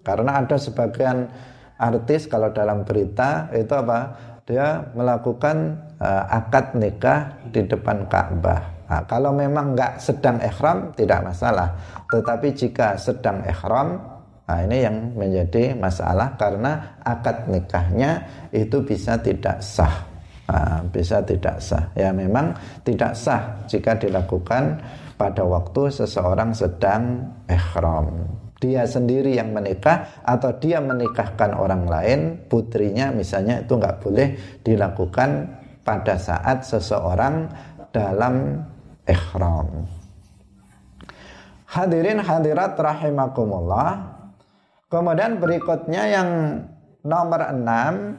Karena 0.03 0.43
ada 0.43 0.55
sebagian 0.59 1.31
artis 1.79 2.27
kalau 2.27 2.51
dalam 2.51 2.85
berita 2.85 3.49
itu 3.55 3.71
apa? 3.73 4.31
Dia 4.43 4.91
melakukan 4.91 5.79
uh, 6.03 6.27
akad 6.27 6.75
nikah 6.75 7.39
di 7.47 7.63
depan 7.63 8.11
Ka'bah. 8.11 8.75
Nah, 8.91 9.07
kalau 9.07 9.31
memang 9.31 9.71
enggak 9.73 10.03
sedang 10.03 10.43
ihram 10.43 10.91
tidak 10.93 11.23
masalah. 11.23 11.79
Tetapi 12.11 12.51
jika 12.51 12.99
sedang 12.99 13.39
ihram 13.47 14.12
Nah, 14.43 14.59
ini 14.67 14.83
yang 14.83 15.15
menjadi 15.15 15.71
masalah 15.71 16.35
karena 16.35 16.99
akad 16.99 17.47
nikahnya 17.47 18.27
itu 18.51 18.83
bisa 18.83 19.15
tidak 19.23 19.63
sah. 19.63 20.03
Nah, 20.51 20.83
bisa 20.91 21.23
tidak 21.23 21.63
sah. 21.63 21.87
Ya 21.95 22.11
memang 22.11 22.51
tidak 22.83 23.15
sah 23.15 23.63
jika 23.71 23.95
dilakukan 23.95 24.83
pada 25.15 25.47
waktu 25.47 25.87
seseorang 25.87 26.51
sedang 26.51 27.31
ihram. 27.47 28.27
Dia 28.59 28.83
sendiri 28.83 29.35
yang 29.39 29.55
menikah 29.55 30.23
atau 30.23 30.55
dia 30.59 30.79
menikahkan 30.79 31.51
orang 31.55 31.87
lain, 31.87 32.19
putrinya 32.47 33.11
misalnya 33.11 33.63
itu 33.63 33.75
nggak 33.75 33.99
boleh 34.03 34.27
dilakukan 34.63 35.29
pada 35.83 36.15
saat 36.15 36.63
seseorang 36.63 37.47
dalam 37.91 38.63
ihram. 39.07 39.87
Hadirin 41.67 42.21
hadirat 42.21 42.77
rahimakumullah. 42.77 44.12
Kemudian 44.93 45.41
berikutnya 45.41 46.05
yang 46.05 46.29
nomor 47.01 47.49
enam, 47.49 48.13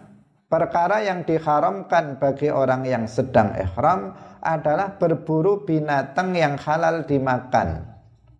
perkara 0.50 1.06
yang 1.06 1.22
diharamkan 1.22 2.18
bagi 2.18 2.50
orang 2.50 2.82
yang 2.82 3.06
sedang 3.06 3.54
ihram 3.54 4.10
adalah 4.42 4.98
berburu 4.98 5.62
binatang 5.62 6.34
yang 6.34 6.58
halal 6.58 7.06
dimakan, 7.06 7.78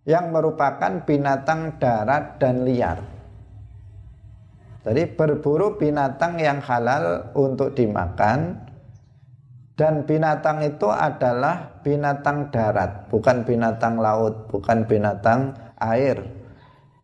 yang 0.02 0.34
merupakan 0.34 1.06
binatang 1.06 1.78
darat 1.78 2.42
dan 2.42 2.66
liar. 2.66 2.98
Jadi 4.82 5.14
berburu 5.14 5.78
binatang 5.78 6.34
yang 6.34 6.58
halal 6.58 7.30
untuk 7.38 7.78
dimakan 7.78 8.58
dan 9.78 10.02
binatang 10.10 10.58
itu 10.66 10.90
adalah 10.90 11.70
binatang 11.86 12.50
darat, 12.50 13.06
bukan 13.14 13.46
binatang 13.46 13.94
laut, 14.02 14.50
bukan 14.50 14.82
binatang 14.90 15.54
air 15.78 16.43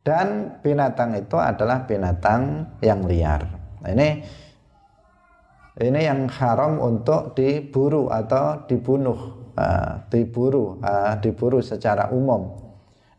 dan 0.00 0.58
binatang 0.64 1.12
itu 1.16 1.36
adalah 1.36 1.84
binatang 1.84 2.64
yang 2.80 3.04
liar. 3.04 3.44
Nah, 3.84 3.90
ini 3.92 4.08
ini 5.80 6.00
yang 6.04 6.28
haram 6.28 6.80
untuk 6.80 7.32
diburu 7.36 8.12
atau 8.12 8.64
dibunuh, 8.68 9.52
uh, 9.56 10.04
diburu, 10.12 10.80
uh, 10.80 11.16
diburu 11.20 11.60
secara 11.64 12.12
umum. 12.12 12.52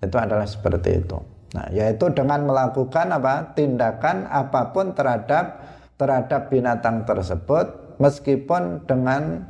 Itu 0.02 0.18
adalah 0.18 0.46
seperti 0.46 1.06
itu. 1.06 1.18
Nah, 1.52 1.68
yaitu 1.74 2.10
dengan 2.14 2.46
melakukan 2.48 3.12
apa? 3.12 3.54
tindakan 3.54 4.30
apa 4.30 4.72
pun 4.74 4.94
terhadap 4.98 5.62
terhadap 6.00 6.50
binatang 6.50 7.06
tersebut 7.06 7.98
meskipun 8.02 8.90
dengan 8.90 9.46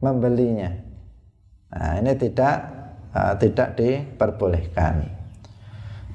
membelinya. 0.00 0.72
Nah, 1.72 2.00
ini 2.00 2.12
tidak 2.16 2.56
uh, 3.12 3.34
tidak 3.36 3.76
diperbolehkan. 3.76 5.21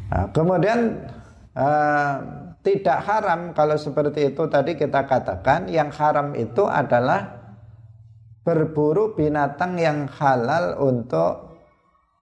Nah, 0.08 0.32
kemudian 0.32 1.04
uh, 1.56 2.16
tidak 2.64 3.00
haram 3.08 3.56
kalau 3.56 3.76
seperti 3.80 4.36
itu 4.36 4.44
tadi 4.52 4.76
kita 4.76 5.08
katakan 5.08 5.72
yang 5.72 5.92
haram 5.92 6.36
itu 6.36 6.68
adalah 6.68 7.38
berburu 8.44 9.16
binatang 9.16 9.76
yang 9.76 10.08
halal 10.08 10.80
untuk 10.80 11.60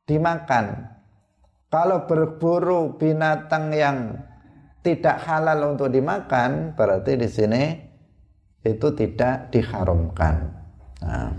dimakan. 0.09 0.89
Kalau 1.69 2.05
berburu 2.09 2.97
binatang 2.97 3.73
yang 3.73 3.97
tidak 4.85 5.17
halal 5.25 5.73
untuk 5.73 5.89
dimakan, 5.89 6.77
berarti 6.77 7.17
di 7.17 7.29
sini 7.29 7.63
itu 8.61 8.87
tidak 8.93 9.49
diharamkan. 9.49 10.45
Nah, 11.01 11.33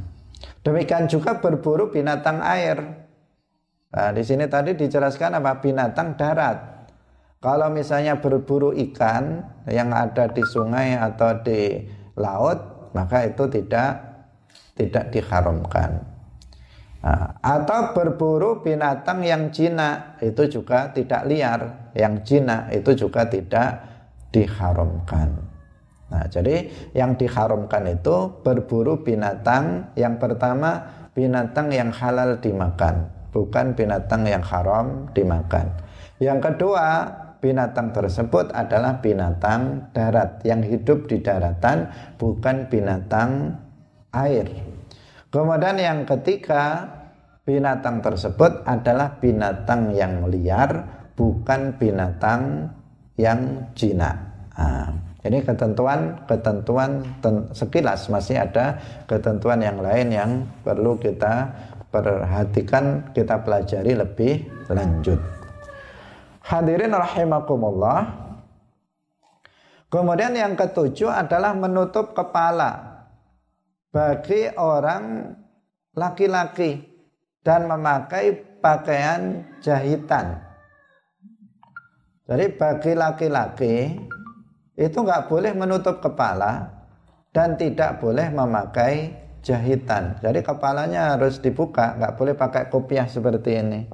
demikian 0.67 1.07
juga 1.07 1.39
berburu 1.39 1.95
binatang 1.95 2.43
air. 2.43 3.06
Nah, 3.97 4.13
di 4.13 4.21
sini 4.21 4.45
tadi 4.45 4.77
dijelaskan 4.77 5.41
apa 5.41 5.57
binatang 5.65 6.21
darat. 6.21 6.85
Kalau 7.41 7.73
misalnya 7.73 8.21
berburu 8.21 8.77
ikan 8.77 9.41
yang 9.73 9.89
ada 9.97 10.29
di 10.29 10.45
sungai 10.45 11.01
atau 11.01 11.41
di 11.41 11.81
laut, 12.21 12.93
maka 12.93 13.25
itu 13.25 13.49
tidak 13.49 14.05
tidak 14.77 15.09
diharamkan. 15.09 16.05
Nah, 17.01 17.41
atau 17.41 17.97
berburu 17.97 18.61
binatang 18.61 19.25
yang 19.25 19.49
jinak 19.49 20.21
itu 20.21 20.61
juga 20.61 20.93
tidak 20.93 21.25
liar, 21.25 21.93
yang 21.97 22.21
jinak 22.21 22.69
itu 22.77 23.07
juga 23.07 23.25
tidak 23.25 23.81
diharamkan. 24.35 25.41
Nah, 26.13 26.25
jadi 26.29 26.69
yang 26.93 27.17
diharamkan 27.17 27.89
itu 27.89 28.45
berburu 28.45 29.01
binatang 29.01 29.97
yang 29.97 30.21
pertama 30.21 30.85
binatang 31.17 31.73
yang 31.73 31.89
halal 31.95 32.37
dimakan, 32.43 33.09
bukan 33.37 33.77
binatang 33.77 34.25
yang 34.25 34.41
haram 34.41 35.13
dimakan. 35.13 35.69
Yang 36.17 36.49
kedua, 36.49 37.05
binatang 37.45 37.93
tersebut 37.93 38.49
adalah 38.57 39.05
binatang 39.05 39.93
darat 39.93 40.41
yang 40.49 40.65
hidup 40.65 41.05
di 41.05 41.21
daratan, 41.21 41.93
bukan 42.17 42.73
binatang 42.73 43.61
air. 44.17 44.49
Kemudian 45.29 45.77
yang 45.77 46.09
ketiga, 46.09 46.89
binatang 47.45 48.01
tersebut 48.01 48.65
adalah 48.65 49.21
binatang 49.21 49.93
yang 49.93 50.25
liar, 50.33 51.05
bukan 51.13 51.77
binatang 51.77 52.73
yang 53.21 53.69
jinak. 53.77 54.17
Nah, 54.57 54.97
ini 55.29 55.45
ketentuan-ketentuan 55.45 57.05
sekilas 57.53 58.09
masih 58.09 58.41
ada 58.41 58.81
ketentuan 59.05 59.61
yang 59.61 59.77
lain 59.85 60.09
yang 60.09 60.31
perlu 60.65 60.97
kita 60.97 61.53
perhatikan, 61.91 63.13
kita 63.15 63.43
pelajari 63.43 63.93
lebih 63.97 64.47
lanjut. 64.71 65.19
Hadirin 66.47 66.95
rahimakumullah. 66.95 68.27
Kemudian 69.87 70.35
yang 70.35 70.55
ketujuh 70.59 71.11
adalah 71.11 71.55
menutup 71.55 72.15
kepala 72.15 73.03
bagi 73.95 74.51
orang 74.59 75.35
laki-laki 75.95 76.85
dan 77.41 77.71
memakai 77.71 78.35
pakaian 78.59 79.47
jahitan. 79.63 80.43
Jadi 82.27 82.47
bagi 82.59 82.93
laki-laki 82.99 83.75
itu 84.75 84.99
nggak 84.99 85.31
boleh 85.31 85.55
menutup 85.55 86.03
kepala 86.03 86.69
dan 87.31 87.55
tidak 87.55 88.03
boleh 88.03 88.27
memakai 88.35 89.15
jahitan. 89.47 90.19
Jadi 90.19 90.43
kepalanya 90.43 91.15
harus 91.15 91.39
dibuka, 91.39 91.95
nggak 91.95 92.19
boleh 92.19 92.35
pakai 92.35 92.67
kopiah 92.67 93.07
seperti 93.07 93.63
ini, 93.63 93.87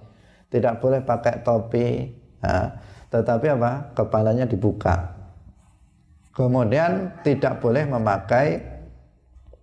tidak 0.49 0.81
boleh 0.81 1.05
pakai 1.05 1.45
topi. 1.45 2.09
Nah, 2.41 2.73
tetapi 3.13 3.47
apa? 3.53 3.93
Kepalanya 3.93 4.49
dibuka. 4.49 5.13
Kemudian 6.33 7.21
tidak 7.21 7.61
boleh 7.61 7.85
memakai 7.85 8.65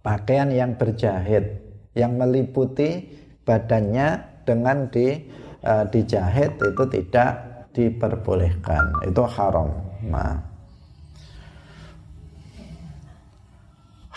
pakaian 0.06 0.54
yang 0.54 0.78
berjahit 0.78 1.66
yang 1.98 2.16
meliputi 2.16 3.10
badannya 3.44 4.42
dengan 4.46 4.88
di 4.88 5.18
uh, 5.66 5.86
dijahit 5.90 6.56
itu 6.58 6.84
tidak 6.88 7.32
diperbolehkan 7.76 9.06
itu 9.06 9.22
haram 9.26 9.70
nah. 10.08 10.49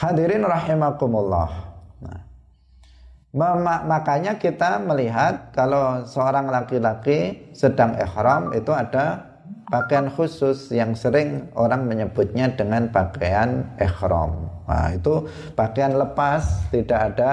Hadirin 0.03 0.43
rahimakumullah 0.43 1.51
nah. 2.03 2.21
makanya 3.87 4.43
kita 4.43 4.83
melihat 4.83 5.55
kalau 5.55 6.03
seorang 6.03 6.51
laki-laki 6.51 7.47
sedang 7.55 7.95
ihram 7.95 8.51
itu 8.51 8.75
ada 8.75 9.31
pakaian 9.71 10.11
khusus 10.11 10.75
yang 10.75 10.99
sering 10.99 11.47
orang 11.55 11.87
menyebutnya 11.87 12.51
dengan 12.59 12.91
pakaian 12.91 13.71
ihram 13.79 14.53
Nah, 14.73 14.89
itu 14.95 15.29
pakaian 15.53 15.93
lepas, 15.99 16.71
tidak 16.73 17.15
ada 17.15 17.33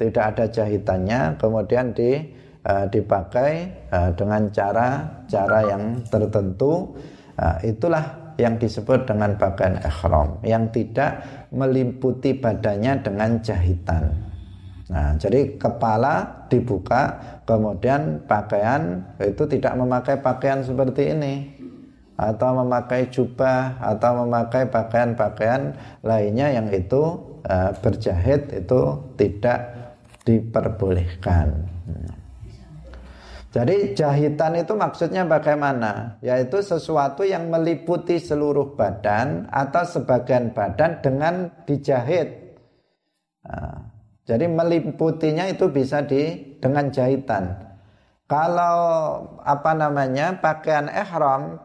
tidak 0.00 0.24
ada 0.32 0.44
jahitannya, 0.48 1.36
kemudian 1.36 1.92
di 1.92 2.24
uh, 2.64 2.88
dipakai 2.88 3.68
uh, 3.92 4.10
dengan 4.16 4.48
cara 4.48 5.20
cara 5.28 5.58
yang 5.68 6.00
tertentu. 6.08 6.96
Uh, 7.36 7.56
itulah 7.64 8.19
yang 8.40 8.56
disebut 8.56 9.04
dengan 9.04 9.36
pakaian 9.36 9.76
ihram 9.84 10.40
yang 10.42 10.72
tidak 10.72 11.20
meliputi 11.52 12.32
badannya 12.32 13.04
dengan 13.04 13.38
jahitan. 13.44 14.30
Nah, 14.90 15.14
jadi 15.14 15.54
kepala 15.54 16.48
dibuka, 16.50 17.14
kemudian 17.46 18.26
pakaian 18.26 19.06
itu 19.22 19.46
tidak 19.46 19.78
memakai 19.78 20.18
pakaian 20.18 20.66
seperti 20.66 21.14
ini 21.14 21.34
atau 22.18 22.58
memakai 22.58 23.06
jubah 23.06 23.78
atau 23.78 24.26
memakai 24.26 24.66
pakaian-pakaian 24.66 25.78
lainnya 26.02 26.52
yang 26.52 26.66
itu 26.74 27.16
uh, 27.46 27.70
berjahit 27.78 28.50
itu 28.50 28.80
tidak 29.14 29.70
diperbolehkan. 30.26 31.69
Jadi 33.50 33.98
jahitan 33.98 34.54
itu 34.62 34.78
maksudnya 34.78 35.26
bagaimana? 35.26 36.22
Yaitu 36.22 36.62
sesuatu 36.62 37.26
yang 37.26 37.50
meliputi 37.50 38.22
seluruh 38.22 38.78
badan 38.78 39.50
atau 39.50 39.82
sebagian 39.82 40.54
badan 40.54 41.02
dengan 41.02 41.50
dijahit. 41.66 42.30
Nah, 43.42 43.90
jadi 44.22 44.46
meliputinya 44.46 45.50
itu 45.50 45.66
bisa 45.66 46.06
di 46.06 46.54
dengan 46.62 46.94
jahitan. 46.94 47.58
Kalau 48.30 48.78
apa 49.42 49.74
namanya 49.74 50.38
pakaian 50.38 50.86
ihram 50.86 51.58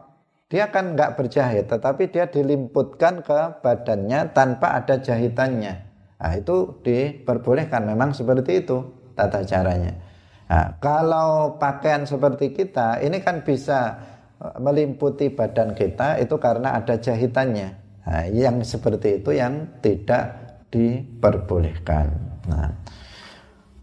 dia 0.46 0.70
kan 0.70 0.94
nggak 0.94 1.18
berjahit 1.18 1.66
tetapi 1.66 2.06
dia 2.10 2.30
dilimputkan 2.30 3.18
ke 3.22 3.62
badannya 3.66 4.30
tanpa 4.30 4.78
ada 4.78 5.02
jahitannya 5.02 5.74
nah, 6.22 6.32
itu 6.38 6.70
diperbolehkan 6.86 7.82
memang 7.82 8.14
seperti 8.14 8.62
itu 8.62 8.86
tata 9.18 9.42
caranya 9.42 9.98
nah, 10.46 10.78
kalau 10.78 11.60
pakaian 11.60 12.06
seperti 12.08 12.54
kita 12.56 13.02
ini 13.02 13.22
kan 13.22 13.42
bisa 13.42 14.00
eh, 14.42 14.56
melimputi 14.58 15.30
badan 15.30 15.76
kita 15.76 16.18
itu 16.22 16.36
karena 16.40 16.78
ada 16.78 16.98
jahitannya 16.98 17.68
nah, 18.06 18.24
yang 18.30 18.62
seperti 18.62 19.22
itu 19.22 19.34
yang 19.34 19.78
tidak 19.84 20.58
diperbolehkan 20.72 22.06
nah, 22.48 22.70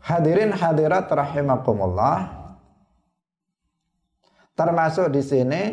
hadirin 0.04 0.52
hadirat 0.52 1.08
rahimakumullah 1.08 2.44
termasuk 4.54 5.10
di 5.10 5.22
sini 5.22 5.64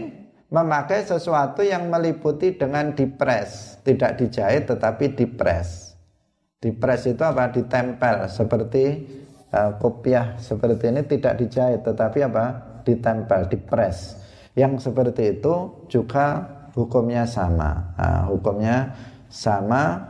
memakai 0.51 1.07
sesuatu 1.07 1.63
yang 1.63 1.87
meliputi 1.87 2.59
dengan 2.59 2.93
dipres, 2.93 3.79
tidak 3.87 4.19
dijahit 4.19 4.67
tetapi 4.67 5.15
dipres. 5.15 5.95
Dipres 6.61 7.09
itu 7.09 7.23
apa? 7.25 7.49
Ditempel 7.49 8.29
seperti 8.29 8.85
uh, 9.55 9.77
kopiah 9.79 10.39
seperti 10.39 10.91
ini 10.91 11.03
tidak 11.07 11.39
dijahit 11.39 11.83
tetapi 11.83 12.19
apa? 12.27 12.47
Ditempel, 12.87 13.51
dipres. 13.51 14.17
Yang 14.57 14.91
seperti 14.91 15.39
itu 15.39 15.87
juga 15.87 16.43
hukumnya 16.75 17.29
sama. 17.29 17.95
Nah, 17.95 18.23
hukumnya 18.31 18.91
sama 19.31 20.01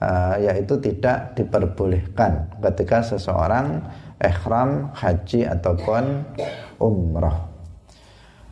uh, 0.00 0.36
yaitu 0.36 0.76
tidak 0.80 1.32
diperbolehkan 1.38 2.60
ketika 2.60 3.00
seseorang 3.00 3.80
ihram 4.20 4.92
haji 4.92 5.48
ataupun 5.48 6.24
umrah. 6.80 7.56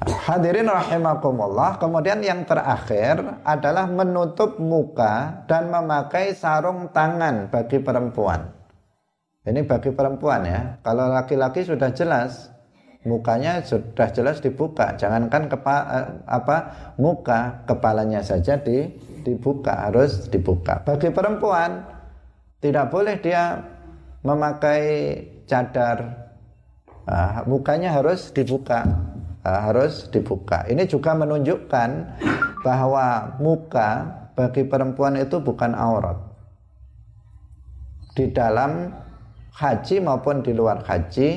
Hadirin 0.04 0.68
rahimakumullah. 0.68 1.80
Kemudian 1.80 2.20
yang 2.20 2.44
terakhir 2.44 3.40
adalah 3.40 3.88
menutup 3.88 4.60
muka 4.60 5.44
dan 5.48 5.72
memakai 5.72 6.36
sarung 6.36 6.92
tangan 6.92 7.48
bagi 7.48 7.80
perempuan. 7.80 8.53
Ini 9.44 9.60
bagi 9.68 9.92
perempuan 9.92 10.48
ya. 10.48 10.80
Kalau 10.80 11.12
laki-laki 11.12 11.64
sudah 11.68 11.92
jelas 11.92 12.48
mukanya 13.04 13.60
sudah 13.60 14.08
jelas 14.10 14.40
dibuka. 14.40 14.96
Jangankan 14.96 15.52
kepa, 15.52 15.76
eh, 15.92 16.08
apa 16.24 16.56
muka 16.96 17.62
kepalanya 17.68 18.24
saja 18.24 18.56
di, 18.56 18.88
dibuka 19.20 19.88
harus 19.88 20.26
dibuka. 20.32 20.80
Bagi 20.80 21.12
perempuan 21.12 21.84
tidak 22.64 22.88
boleh 22.88 23.20
dia 23.20 23.60
memakai 24.24 24.82
cadar. 25.44 26.24
Nah, 27.04 27.44
mukanya 27.44 27.92
harus 27.92 28.32
dibuka 28.32 28.80
uh, 29.44 29.60
harus 29.70 30.08
dibuka. 30.08 30.64
Ini 30.64 30.88
juga 30.88 31.12
menunjukkan 31.12 31.90
bahwa 32.64 33.36
muka 33.38 33.90
bagi 34.32 34.64
perempuan 34.64 35.20
itu 35.20 35.38
bukan 35.38 35.76
aurat. 35.76 36.16
Di 38.16 38.32
dalam 38.32 39.03
haji 39.54 40.02
maupun 40.02 40.42
di 40.42 40.50
luar 40.50 40.82
haji, 40.82 41.28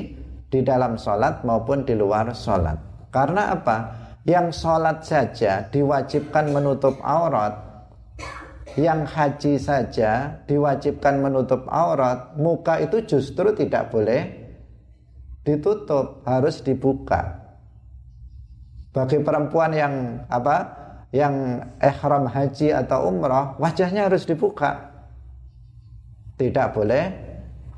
di 0.48 0.60
dalam 0.64 0.98
sholat 0.98 1.46
maupun 1.46 1.86
di 1.86 1.94
luar 1.94 2.34
sholat. 2.34 3.08
Karena 3.14 3.54
apa? 3.54 3.76
Yang 4.26 4.60
sholat 4.60 5.06
saja 5.06 5.64
diwajibkan 5.70 6.52
menutup 6.52 6.98
aurat, 7.00 7.54
yang 8.76 9.08
haji 9.08 9.56
saja 9.56 10.42
diwajibkan 10.44 11.22
menutup 11.22 11.64
aurat, 11.70 12.36
muka 12.36 12.82
itu 12.82 13.00
justru 13.06 13.54
tidak 13.56 13.88
boleh 13.88 14.28
ditutup, 15.46 16.20
harus 16.28 16.60
dibuka. 16.60 17.40
Bagi 18.92 19.22
perempuan 19.22 19.72
yang 19.72 19.94
apa? 20.28 20.76
Yang 21.08 21.64
ihram 21.80 22.28
haji 22.28 22.68
atau 22.76 23.08
umrah, 23.08 23.56
wajahnya 23.56 24.12
harus 24.12 24.28
dibuka. 24.28 24.92
Tidak 26.36 26.68
boleh 26.76 27.27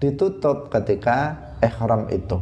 ditutup 0.01 0.73
ketika 0.73 1.37
ihram 1.61 2.09
itu. 2.09 2.41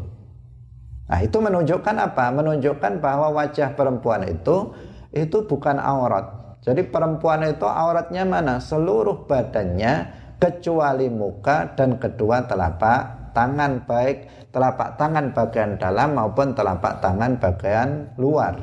Nah, 1.09 1.21
itu 1.25 1.37
menunjukkan 1.41 1.97
apa? 1.99 2.31
Menunjukkan 2.31 3.03
bahwa 3.03 3.35
wajah 3.35 3.75
perempuan 3.75 4.25
itu 4.29 4.73
itu 5.11 5.45
bukan 5.45 5.81
aurat. 5.83 6.57
Jadi 6.63 6.85
perempuan 6.87 7.43
itu 7.49 7.65
auratnya 7.65 8.29
mana? 8.29 8.61
Seluruh 8.61 9.25
badannya 9.25 10.07
kecuali 10.39 11.11
muka 11.11 11.75
dan 11.75 11.99
kedua 11.99 12.47
telapak 12.47 13.33
tangan 13.33 13.83
baik 13.89 14.51
telapak 14.53 14.97
tangan 15.01 15.33
bagian 15.33 15.79
dalam 15.81 16.15
maupun 16.15 16.53
telapak 16.53 17.01
tangan 17.01 17.41
bagian 17.41 18.13
luar. 18.21 18.55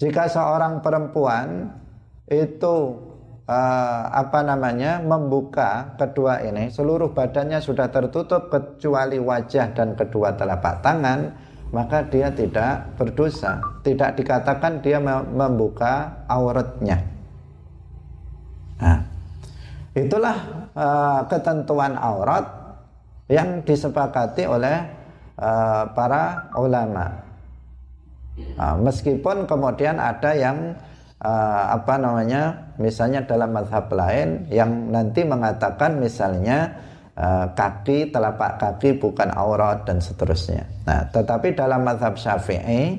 Jika 0.00 0.26
seorang 0.26 0.82
perempuan 0.82 1.70
itu 2.26 3.03
uh, 3.48 4.02
apa 4.12 4.40
namanya 4.44 5.00
membuka 5.00 5.96
kedua 6.00 6.40
ini 6.44 6.72
seluruh 6.72 7.12
badannya 7.12 7.60
sudah 7.60 7.88
tertutup 7.92 8.48
kecuali 8.48 9.20
wajah 9.20 9.72
dan 9.76 9.96
kedua 9.96 10.36
telapak 10.36 10.80
tangan 10.80 11.32
maka 11.74 12.06
dia 12.06 12.30
tidak 12.30 12.94
berdosa. 12.94 13.58
Tidak 13.82 14.14
dikatakan 14.14 14.78
dia 14.78 15.02
membuka 15.26 16.22
auratnya. 16.30 17.02
Nah, 18.78 19.02
itulah 19.98 20.70
uh, 20.70 21.20
ketentuan 21.26 21.98
aurat 21.98 22.46
yang 23.26 23.66
disepakati 23.66 24.46
oleh 24.46 24.86
uh, 25.34 25.90
para 25.90 26.46
ulama. 26.54 27.26
Nah, 28.54 28.78
meskipun 28.78 29.46
kemudian 29.50 29.98
ada 29.98 30.30
yang 30.30 30.78
uh, 31.22 31.64
apa 31.76 31.94
namanya 32.00 32.74
misalnya 32.80 33.22
dalam 33.22 33.54
mazhab 33.54 33.86
lain 33.92 34.50
yang 34.50 34.90
nanti 34.90 35.22
mengatakan 35.22 36.00
misalnya 36.00 36.74
uh, 37.14 37.46
kaki 37.54 38.10
telapak 38.10 38.58
kaki 38.58 38.98
bukan 38.98 39.30
aurat 39.34 39.86
dan 39.86 40.02
seterusnya. 40.02 40.66
Nah, 40.88 41.06
tetapi 41.10 41.54
dalam 41.54 41.86
mazhab 41.86 42.18
Syafi'i 42.18 42.98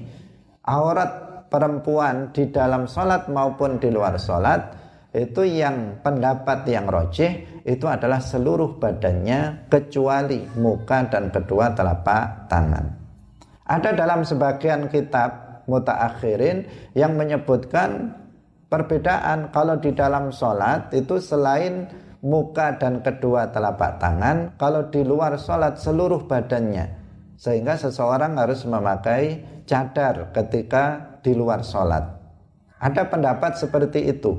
aurat 0.66 1.26
perempuan 1.52 2.32
di 2.32 2.50
dalam 2.50 2.90
sholat 2.90 3.28
maupun 3.30 3.78
di 3.78 3.90
luar 3.94 4.18
sholat 4.18 4.86
itu 5.16 5.48
yang 5.48 6.04
pendapat 6.04 6.68
yang 6.68 6.92
rojih 6.92 7.64
itu 7.64 7.88
adalah 7.88 8.20
seluruh 8.20 8.76
badannya 8.76 9.72
kecuali 9.72 10.44
muka 10.60 11.08
dan 11.08 11.32
kedua 11.32 11.72
telapak 11.72 12.52
tangan. 12.52 12.86
Ada 13.66 13.96
dalam 13.96 14.28
sebagian 14.28 14.92
kitab 14.92 15.45
mutaakhirin 15.66 16.66
yang 16.98 17.14
menyebutkan 17.18 18.14
perbedaan. 18.70 19.54
Kalau 19.54 19.78
di 19.78 19.94
dalam 19.94 20.34
sholat 20.34 20.94
itu 20.94 21.22
selain 21.22 21.90
muka 22.26 22.78
dan 22.82 23.06
kedua 23.06 23.54
telapak 23.54 24.02
tangan 24.02 24.58
kalau 24.58 24.90
di 24.90 25.06
luar 25.06 25.38
sholat 25.38 25.78
seluruh 25.78 26.26
badannya. 26.26 27.06
Sehingga 27.36 27.76
seseorang 27.76 28.40
harus 28.40 28.64
memakai 28.64 29.44
cadar 29.68 30.32
ketika 30.32 31.20
di 31.20 31.36
luar 31.36 31.62
sholat. 31.62 32.08
Ada 32.80 33.12
pendapat 33.12 33.60
seperti 33.60 34.08
itu. 34.08 34.34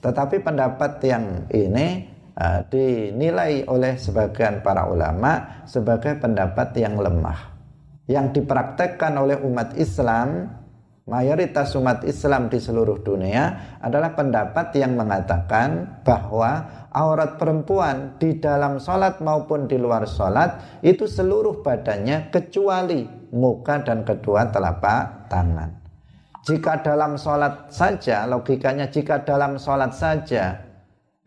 Tetapi 0.00 0.40
pendapat 0.40 1.02
yang 1.04 1.44
ini 1.52 2.08
uh, 2.38 2.64
dinilai 2.70 3.66
oleh 3.68 3.98
sebagian 4.00 4.64
para 4.64 4.88
ulama 4.88 5.64
sebagai 5.68 6.16
pendapat 6.16 6.72
yang 6.80 6.96
lemah 6.96 7.49
yang 8.10 8.34
dipraktekkan 8.34 9.14
oleh 9.14 9.38
umat 9.38 9.78
Islam 9.78 10.50
mayoritas 11.06 11.74
umat 11.78 12.02
Islam 12.02 12.50
di 12.50 12.58
seluruh 12.58 13.02
dunia 13.06 13.78
adalah 13.78 14.18
pendapat 14.18 14.74
yang 14.74 14.98
mengatakan 14.98 16.02
bahwa 16.02 16.86
aurat 16.90 17.38
perempuan 17.38 18.18
di 18.18 18.42
dalam 18.42 18.82
sholat 18.82 19.22
maupun 19.22 19.70
di 19.70 19.78
luar 19.78 20.10
sholat 20.10 20.82
itu 20.82 21.06
seluruh 21.06 21.62
badannya 21.62 22.34
kecuali 22.34 23.06
muka 23.30 23.86
dan 23.86 24.02
kedua 24.02 24.50
telapak 24.50 25.30
tangan. 25.30 25.70
Jika 26.40 26.82
dalam 26.82 27.14
sholat 27.14 27.70
saja, 27.70 28.26
logikanya 28.26 28.90
jika 28.90 29.22
dalam 29.22 29.60
sholat 29.60 29.92
saja 29.92 30.66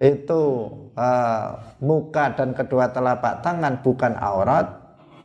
itu 0.01 0.67
uh, 0.99 1.47
muka 1.79 2.34
dan 2.36 2.51
kedua 2.51 2.91
telapak 2.91 3.39
tangan 3.39 3.79
bukan 3.79 4.19
aurat, 4.19 4.82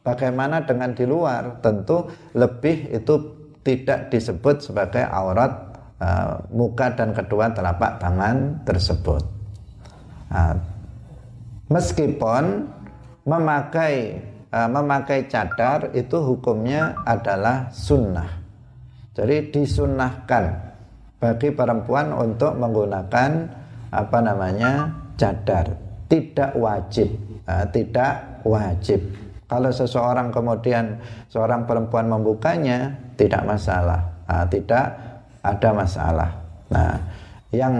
Bagaimana 0.08 0.64
dengan 0.64 0.96
di 0.96 1.04
luar? 1.04 1.60
Tentu 1.60 2.08
lebih 2.32 2.96
itu 2.96 3.14
tidak 3.60 4.08
disebut 4.08 4.64
sebagai 4.64 5.04
aurat 5.04 5.52
uh, 6.00 6.40
muka 6.48 6.96
dan 6.96 7.12
kedua 7.12 7.52
telapak 7.52 8.00
tangan 8.00 8.64
tersebut. 8.64 9.20
Uh, 10.32 10.56
meskipun 11.68 12.72
memakai 13.28 14.24
uh, 14.48 14.68
memakai 14.72 15.28
cadar 15.28 15.92
itu 15.92 16.16
hukumnya 16.24 16.96
adalah 17.04 17.68
sunnah. 17.68 18.40
Jadi 19.12 19.52
disunnahkan 19.52 20.44
bagi 21.20 21.52
perempuan 21.52 22.16
untuk 22.16 22.56
menggunakan 22.56 23.30
apa 23.92 24.18
namanya 24.24 24.88
cadar. 25.20 25.68
Tidak 26.08 26.56
wajib, 26.56 27.12
uh, 27.44 27.68
tidak 27.68 28.40
wajib. 28.48 29.27
Kalau 29.48 29.72
seseorang 29.72 30.28
kemudian 30.28 31.00
seorang 31.32 31.64
perempuan 31.64 32.04
membukanya 32.04 32.92
tidak 33.16 33.48
masalah, 33.48 34.04
nah, 34.28 34.44
tidak 34.44 34.86
ada 35.40 35.70
masalah. 35.72 36.30
Nah, 36.68 36.94
yang 37.48 37.74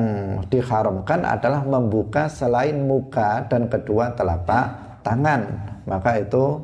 diharamkan 0.49 1.29
adalah 1.29 1.61
membuka 1.61 2.25
selain 2.25 2.89
muka 2.89 3.45
dan 3.53 3.69
kedua 3.69 4.17
telapak 4.17 4.97
tangan. 5.05 5.45
Maka 5.85 6.25
itu 6.25 6.57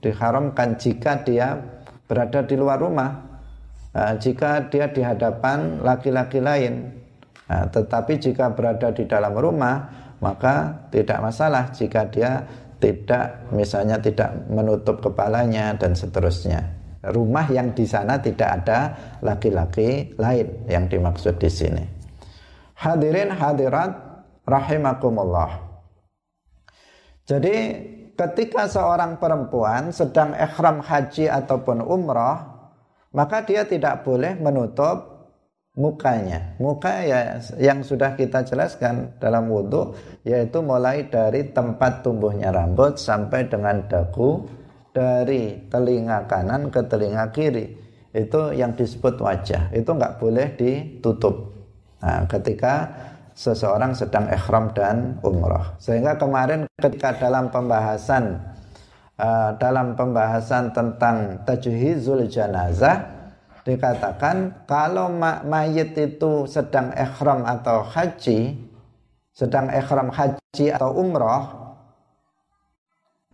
diharamkan 0.00 0.80
jika 0.80 1.20
dia 1.20 1.60
berada 2.08 2.40
di 2.40 2.56
luar 2.56 2.80
rumah. 2.80 3.12
Nah, 3.92 4.16
jika 4.16 4.72
dia 4.72 4.88
di 4.88 5.04
hadapan 5.04 5.84
laki-laki 5.84 6.40
lain. 6.40 6.96
Nah, 7.44 7.68
tetapi 7.68 8.16
jika 8.16 8.56
berada 8.56 8.88
di 8.88 9.04
dalam 9.04 9.36
rumah, 9.36 10.06
maka 10.24 10.88
tidak 10.88 11.20
masalah 11.20 11.68
jika 11.76 12.08
dia 12.08 12.40
tidak 12.76 13.48
misalnya 13.52 13.96
tidak 14.00 14.34
menutup 14.52 15.00
kepalanya 15.00 15.72
dan 15.76 15.96
seterusnya. 15.96 16.60
Rumah 17.06 17.46
yang 17.54 17.70
di 17.72 17.86
sana 17.86 18.18
tidak 18.18 18.62
ada 18.62 18.80
laki-laki 19.22 20.16
lain 20.18 20.66
yang 20.66 20.90
dimaksud 20.90 21.38
di 21.38 21.46
sini. 21.46 21.84
Hadirin 22.76 23.30
hadirat 23.32 23.94
rahimakumullah. 24.44 25.62
Jadi 27.26 27.56
ketika 28.14 28.66
seorang 28.66 29.18
perempuan 29.22 29.94
sedang 29.94 30.34
ikhram 30.34 30.82
haji 30.82 31.30
ataupun 31.30 31.82
umrah, 31.82 32.42
maka 33.16 33.42
dia 33.46 33.64
tidak 33.64 34.04
boleh 34.04 34.36
menutup 34.36 35.15
mukanya. 35.76 36.56
Muka 36.56 37.04
ya 37.04 37.38
yang 37.60 37.84
sudah 37.84 38.16
kita 38.16 38.42
jelaskan 38.42 39.12
dalam 39.20 39.52
wudhu 39.52 39.92
yaitu 40.24 40.64
mulai 40.64 41.06
dari 41.06 41.52
tempat 41.52 42.02
tumbuhnya 42.02 42.50
rambut 42.50 42.96
sampai 42.96 43.46
dengan 43.46 43.84
dagu 43.86 44.42
dari 44.90 45.68
telinga 45.68 46.24
kanan 46.26 46.72
ke 46.72 46.80
telinga 46.88 47.28
kiri. 47.30 47.76
Itu 48.16 48.56
yang 48.56 48.72
disebut 48.72 49.20
wajah. 49.20 49.70
Itu 49.76 49.92
nggak 49.92 50.16
boleh 50.16 50.56
ditutup. 50.56 51.52
Nah, 52.00 52.24
ketika 52.24 52.88
seseorang 53.36 53.92
sedang 53.92 54.32
ikhram 54.32 54.72
dan 54.72 55.20
umrah 55.20 55.76
sehingga 55.76 56.16
kemarin 56.16 56.64
ketika 56.80 57.20
dalam 57.20 57.52
pembahasan 57.52 58.40
uh, 59.20 59.52
dalam 59.60 59.92
pembahasan 59.92 60.72
tentang 60.72 61.44
tajhizul 61.44 62.24
janazah 62.24 63.15
dikatakan 63.66 64.62
kalau 64.70 65.10
mayit 65.42 65.98
itu 65.98 66.46
sedang 66.46 66.94
ikhram 66.94 67.42
atau 67.42 67.82
haji, 67.82 68.54
sedang 69.34 69.66
ikhram 69.74 70.06
haji 70.14 70.70
atau 70.70 70.94
umroh, 70.94 71.74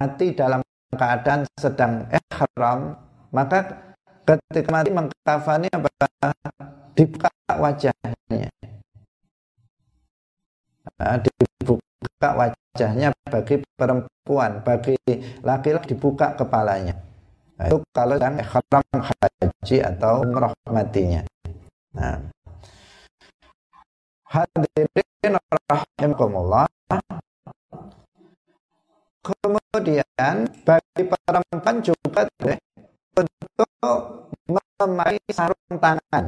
mati 0.01 0.33
dalam 0.33 0.65
keadaan 0.97 1.45
sedang 1.61 2.09
ikhram, 2.09 2.97
maka 3.29 3.77
ketika 4.25 4.73
mati 4.73 4.89
mengkafani 4.89 5.69
apa? 5.69 5.89
Dibuka 6.97 7.29
wajahnya. 7.53 8.49
Nah, 10.97 11.17
dibuka 11.21 12.29
wajahnya 12.41 13.13
bagi 13.29 13.61
perempuan, 13.77 14.65
bagi 14.65 14.97
laki-laki 15.45 15.93
dibuka 15.93 16.33
kepalanya. 16.41 17.12
Nah, 17.61 17.67
itu 17.69 17.77
kalau 17.93 18.17
sedang 18.17 18.37
ikhram 18.41 18.87
haji 18.97 19.77
atau 19.85 20.13
umroh 20.25 20.53
matinya. 20.69 21.23
Nah. 21.93 22.17
Hadirin 24.33 25.37
rahimakumullah. 25.69 26.65
Kemudian 29.23 30.37
bagi 30.67 31.03
perempuan 31.07 31.77
juga 31.79 32.27
boleh 32.27 32.59
untuk 33.15 33.71
memakai 34.49 35.21
sarung 35.31 35.77
tangan. 35.77 36.25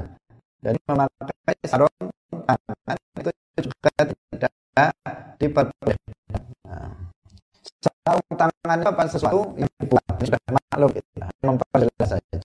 Jadi 0.63 0.79
memakai 0.87 1.57
sarung 1.65 1.97
tangan 2.45 2.97
itu 3.19 3.31
juga 3.65 3.91
tidak 4.05 4.93
diperbolehkan. 5.41 6.04
Sarung 8.05 8.37
tangan 8.37 8.79
apa? 8.85 9.03
Sesuatu 9.09 9.57
yang 9.57 9.71
dibuat. 9.81 10.05
Sudah 10.21 10.41
maklum. 10.53 10.91
Kita 10.93 11.25
memperjelas 11.41 12.09
saja. 12.13 12.37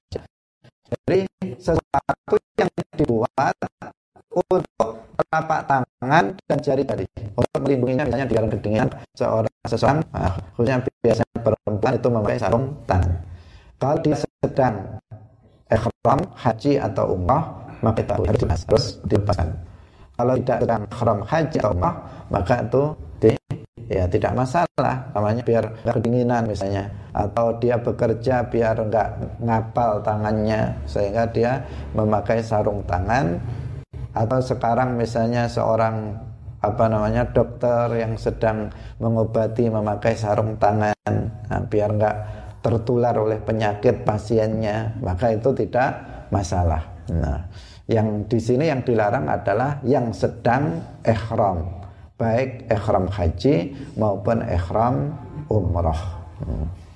Jadi 0.90 1.20
sesuatu 1.60 2.36
yang 2.56 2.72
dibuat 2.96 3.56
untuk 4.32 4.90
telapak 5.20 5.68
tangan 5.68 6.26
dan 6.48 6.58
jari-jari 6.64 7.06
untuk 7.36 7.60
melindunginya 7.60 8.08
misalnya 8.08 8.28
di 8.30 8.36
dalam 8.40 8.50
kedinginan 8.50 8.90
seorang 9.14 9.54
seseorang 9.68 10.00
nah, 10.16 10.34
khususnya 10.56 10.80
biasanya 11.04 11.38
perempuan 11.44 11.94
itu 12.00 12.08
memakai 12.08 12.40
sarung 12.40 12.66
tangan. 12.88 13.12
Kalau 13.80 13.96
dia 14.00 14.16
sedang 14.16 14.76
ikhram 15.68 16.20
haji 16.40 16.72
atau 16.80 17.04
umrah 17.14 17.44
maka 17.84 18.00
itu 18.04 18.12
harus 18.16 18.40
dilepas, 18.40 18.62
harus 18.66 18.86
dilepaskan. 19.06 19.50
Kalau 20.16 20.34
tidak 20.40 20.58
sedang 20.64 20.82
ikhram 20.88 21.20
haji 21.28 21.58
atau 21.60 21.72
umrah 21.76 21.96
maka 22.32 22.56
itu 22.64 22.84
ya 23.90 24.06
tidak 24.06 24.38
masalah. 24.38 25.10
Namanya 25.12 25.42
biar 25.44 25.66
kedinginan 25.84 26.46
misalnya. 26.46 26.88
Atau 27.12 27.58
dia 27.58 27.82
bekerja 27.82 28.48
biar 28.48 28.78
nggak 28.78 29.42
ngapal 29.42 30.06
tangannya 30.06 30.78
sehingga 30.86 31.28
dia 31.34 31.66
memakai 31.98 32.40
sarung 32.46 32.86
tangan. 32.86 33.42
Atau 34.14 34.40
sekarang 34.40 34.96
misalnya 34.96 35.50
seorang 35.50 36.16
apa 36.60 36.86
namanya 36.92 37.24
dokter 37.32 37.88
yang 37.98 38.14
sedang 38.16 38.70
mengobati 39.02 39.68
memakai 39.68 40.14
sarung 40.14 40.56
tangan. 40.62 40.94
Nah, 41.50 41.62
biar 41.66 41.90
nggak 41.98 42.18
tertular 42.60 43.16
oleh 43.16 43.40
penyakit 43.40 44.04
pasiennya 44.04 45.00
maka 45.00 45.34
itu 45.34 45.50
tidak 45.56 45.98
masalah. 46.30 46.84
Nah 47.10 47.48
yang 47.90 48.28
di 48.30 48.38
sini 48.38 48.70
yang 48.70 48.86
dilarang 48.86 49.26
adalah 49.26 49.82
yang 49.82 50.14
sedang 50.14 50.78
ihram 51.02 51.79
baik 52.20 52.68
ihram 52.68 53.08
haji 53.08 53.74
maupun 53.96 54.44
ihram 54.44 55.16
umroh 55.48 56.02
hmm. 56.44 56.90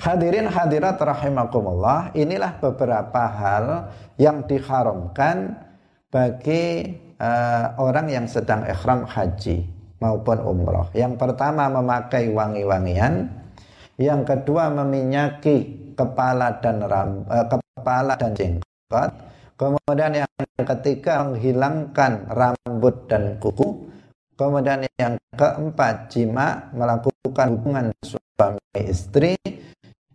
Hadirin 0.00 0.48
hadirat 0.48 0.96
rahimakumullah 0.96 2.16
inilah 2.16 2.56
beberapa 2.56 3.28
hal 3.28 3.92
yang 4.16 4.48
diharamkan 4.48 5.60
bagi 6.08 6.96
uh, 7.20 7.76
orang 7.76 8.08
yang 8.08 8.24
sedang 8.24 8.64
ikhram 8.64 9.04
haji 9.04 9.68
maupun 10.00 10.40
umroh. 10.40 10.88
Yang 10.96 11.20
pertama 11.20 11.68
memakai 11.68 12.32
wangi-wangian, 12.32 13.28
yang 14.00 14.24
kedua 14.24 14.72
meminyaki 14.72 15.92
kepala 15.92 16.56
dan 16.64 16.80
ram, 16.80 17.28
uh, 17.28 17.44
kepala 17.44 18.16
dan 18.16 18.32
jenggot. 18.32 19.12
Kemudian 19.60 20.24
yang 20.24 20.32
ketiga 20.64 21.28
menghilangkan 21.28 22.32
rambut 22.32 23.04
dan 23.04 23.36
kuku. 23.36 23.89
Kemudian 24.40 24.88
yang 24.96 25.20
keempat 25.36 26.08
jima 26.08 26.72
melakukan 26.72 27.60
hubungan 27.60 27.92
suami 28.00 28.56
istri. 28.72 29.36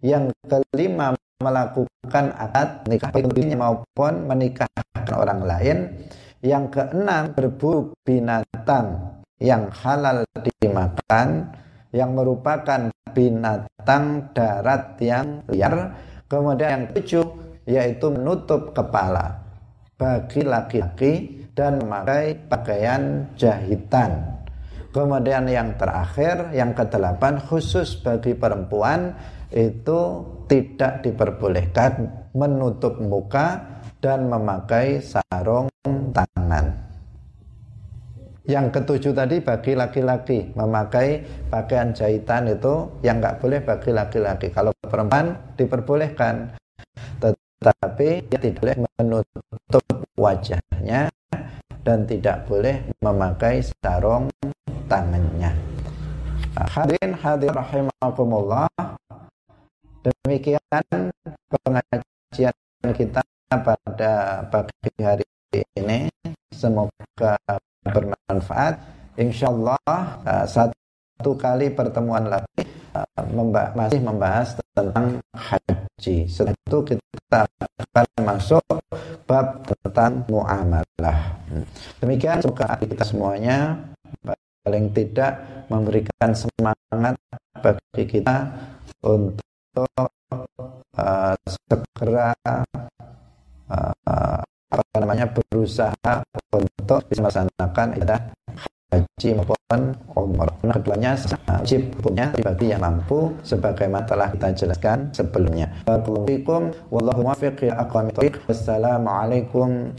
Yang 0.01 0.33
kelima 0.49 1.13
melakukan 1.37 2.33
akad 2.33 2.89
nikah 2.89 3.13
dirinya 3.13 3.69
maupun 3.69 4.25
menikahkan 4.25 5.13
orang 5.13 5.45
lain. 5.45 5.77
Yang 6.41 6.73
keenam 6.73 7.37
berburu 7.37 7.93
binatang 8.01 9.13
yang 9.37 9.69
halal 9.69 10.25
dimakan 10.41 11.53
yang 11.93 12.17
merupakan 12.17 12.89
binatang 13.13 14.33
darat 14.33 14.97
yang 15.05 15.45
liar. 15.53 15.93
Kemudian 16.25 16.69
yang 16.73 16.83
ketujuh 16.89 17.25
yaitu 17.69 18.09
menutup 18.09 18.73
kepala 18.73 19.44
bagi 19.95 20.43
laki-laki 20.43 21.13
dan 21.55 21.79
memakai 21.79 22.35
pakaian 22.51 23.31
jahitan. 23.39 24.35
Kemudian 24.91 25.47
yang 25.51 25.75
terakhir, 25.75 26.55
yang 26.55 26.71
kedelapan 26.71 27.39
khusus 27.39 27.99
bagi 27.99 28.31
perempuan 28.31 29.11
itu 29.51 30.23
tidak 30.47 31.03
diperbolehkan 31.03 32.07
menutup 32.31 32.99
muka 33.03 33.59
dan 33.99 34.27
memakai 34.31 35.03
sarung 35.03 35.67
tangan. 36.15 36.85
Yang 38.45 38.77
ketujuh 38.77 39.13
tadi 39.17 39.41
bagi 39.41 39.73
laki-laki 39.73 40.53
memakai 40.53 41.25
pakaian 41.49 41.89
jahitan 41.91 42.45
itu 42.45 43.01
yang 43.01 43.17
nggak 43.17 43.41
boleh 43.41 43.59
bagi 43.65 43.89
laki-laki. 43.89 44.47
Kalau 44.53 44.69
perempuan 44.85 45.33
diperbolehkan, 45.57 46.53
tetapi 47.65 48.29
dia 48.29 48.37
tidak 48.37 48.61
boleh 48.61 48.77
menutup 49.01 49.85
wajahnya 50.21 51.09
dan 51.81 52.05
tidak 52.05 52.45
boleh 52.45 52.85
memakai 53.01 53.65
sarung 53.65 54.29
tangannya. 54.85 55.49
Hadirin 56.53 57.17
hadir 57.17 57.49
rahimakumullah 57.49 58.69
Demikian 60.05 61.09
pengajian 61.49 62.53
kita 62.93 63.25
pada 63.49 64.45
pagi 64.53 64.93
hari 65.01 65.25
ini. 65.73 66.05
Semoga 66.53 67.33
bermanfaat. 67.81 68.77
Insya 69.17 69.49
Allah 69.49 70.21
uh, 70.21 70.45
satu 70.45 71.33
kali 71.33 71.73
pertemuan 71.73 72.29
lagi 72.29 72.74
memba 73.31 73.71
masih 73.73 74.01
membahas 74.01 74.55
tentang 74.75 75.19
haji. 75.33 76.15
Setelah 76.27 76.53
itu 76.55 76.77
kita 76.95 77.41
akan 77.95 78.05
masuk 78.23 78.63
bab 79.25 79.63
tentang 79.65 80.23
muamalah. 80.29 81.19
Demikian 81.99 82.43
semoga 82.43 82.77
kita 82.79 83.03
semuanya 83.03 83.79
paling 84.65 84.89
tidak 84.93 85.37
memberikan 85.69 86.33
semangat 86.33 87.15
bagi 87.61 88.03
kita 88.05 88.49
untuk 89.05 90.09
uh, 90.97 91.35
segera 91.45 92.33
uh, 93.69 94.41
apa 94.65 94.97
namanya 94.97 95.29
berusaha 95.29 96.25
untuk 96.51 96.99
bisa 97.05 97.21
melaksanakan 97.21 97.87
ibadah 98.01 98.19
haji 98.91 99.29
maupun 99.39 99.81
umroh. 100.13 100.55
Nah, 100.61 100.75
keduanya 100.77 101.17
wajib 101.49 101.81
punya 102.03 102.29
bagi 102.37 102.69
yang 102.69 102.85
mampu 102.85 103.33
sebagaimana 103.41 104.05
telah 104.05 104.29
kita 104.29 104.53
jelaskan 104.53 105.09
sebelumnya. 105.09 105.71
Wassalamualaikum 108.45 109.95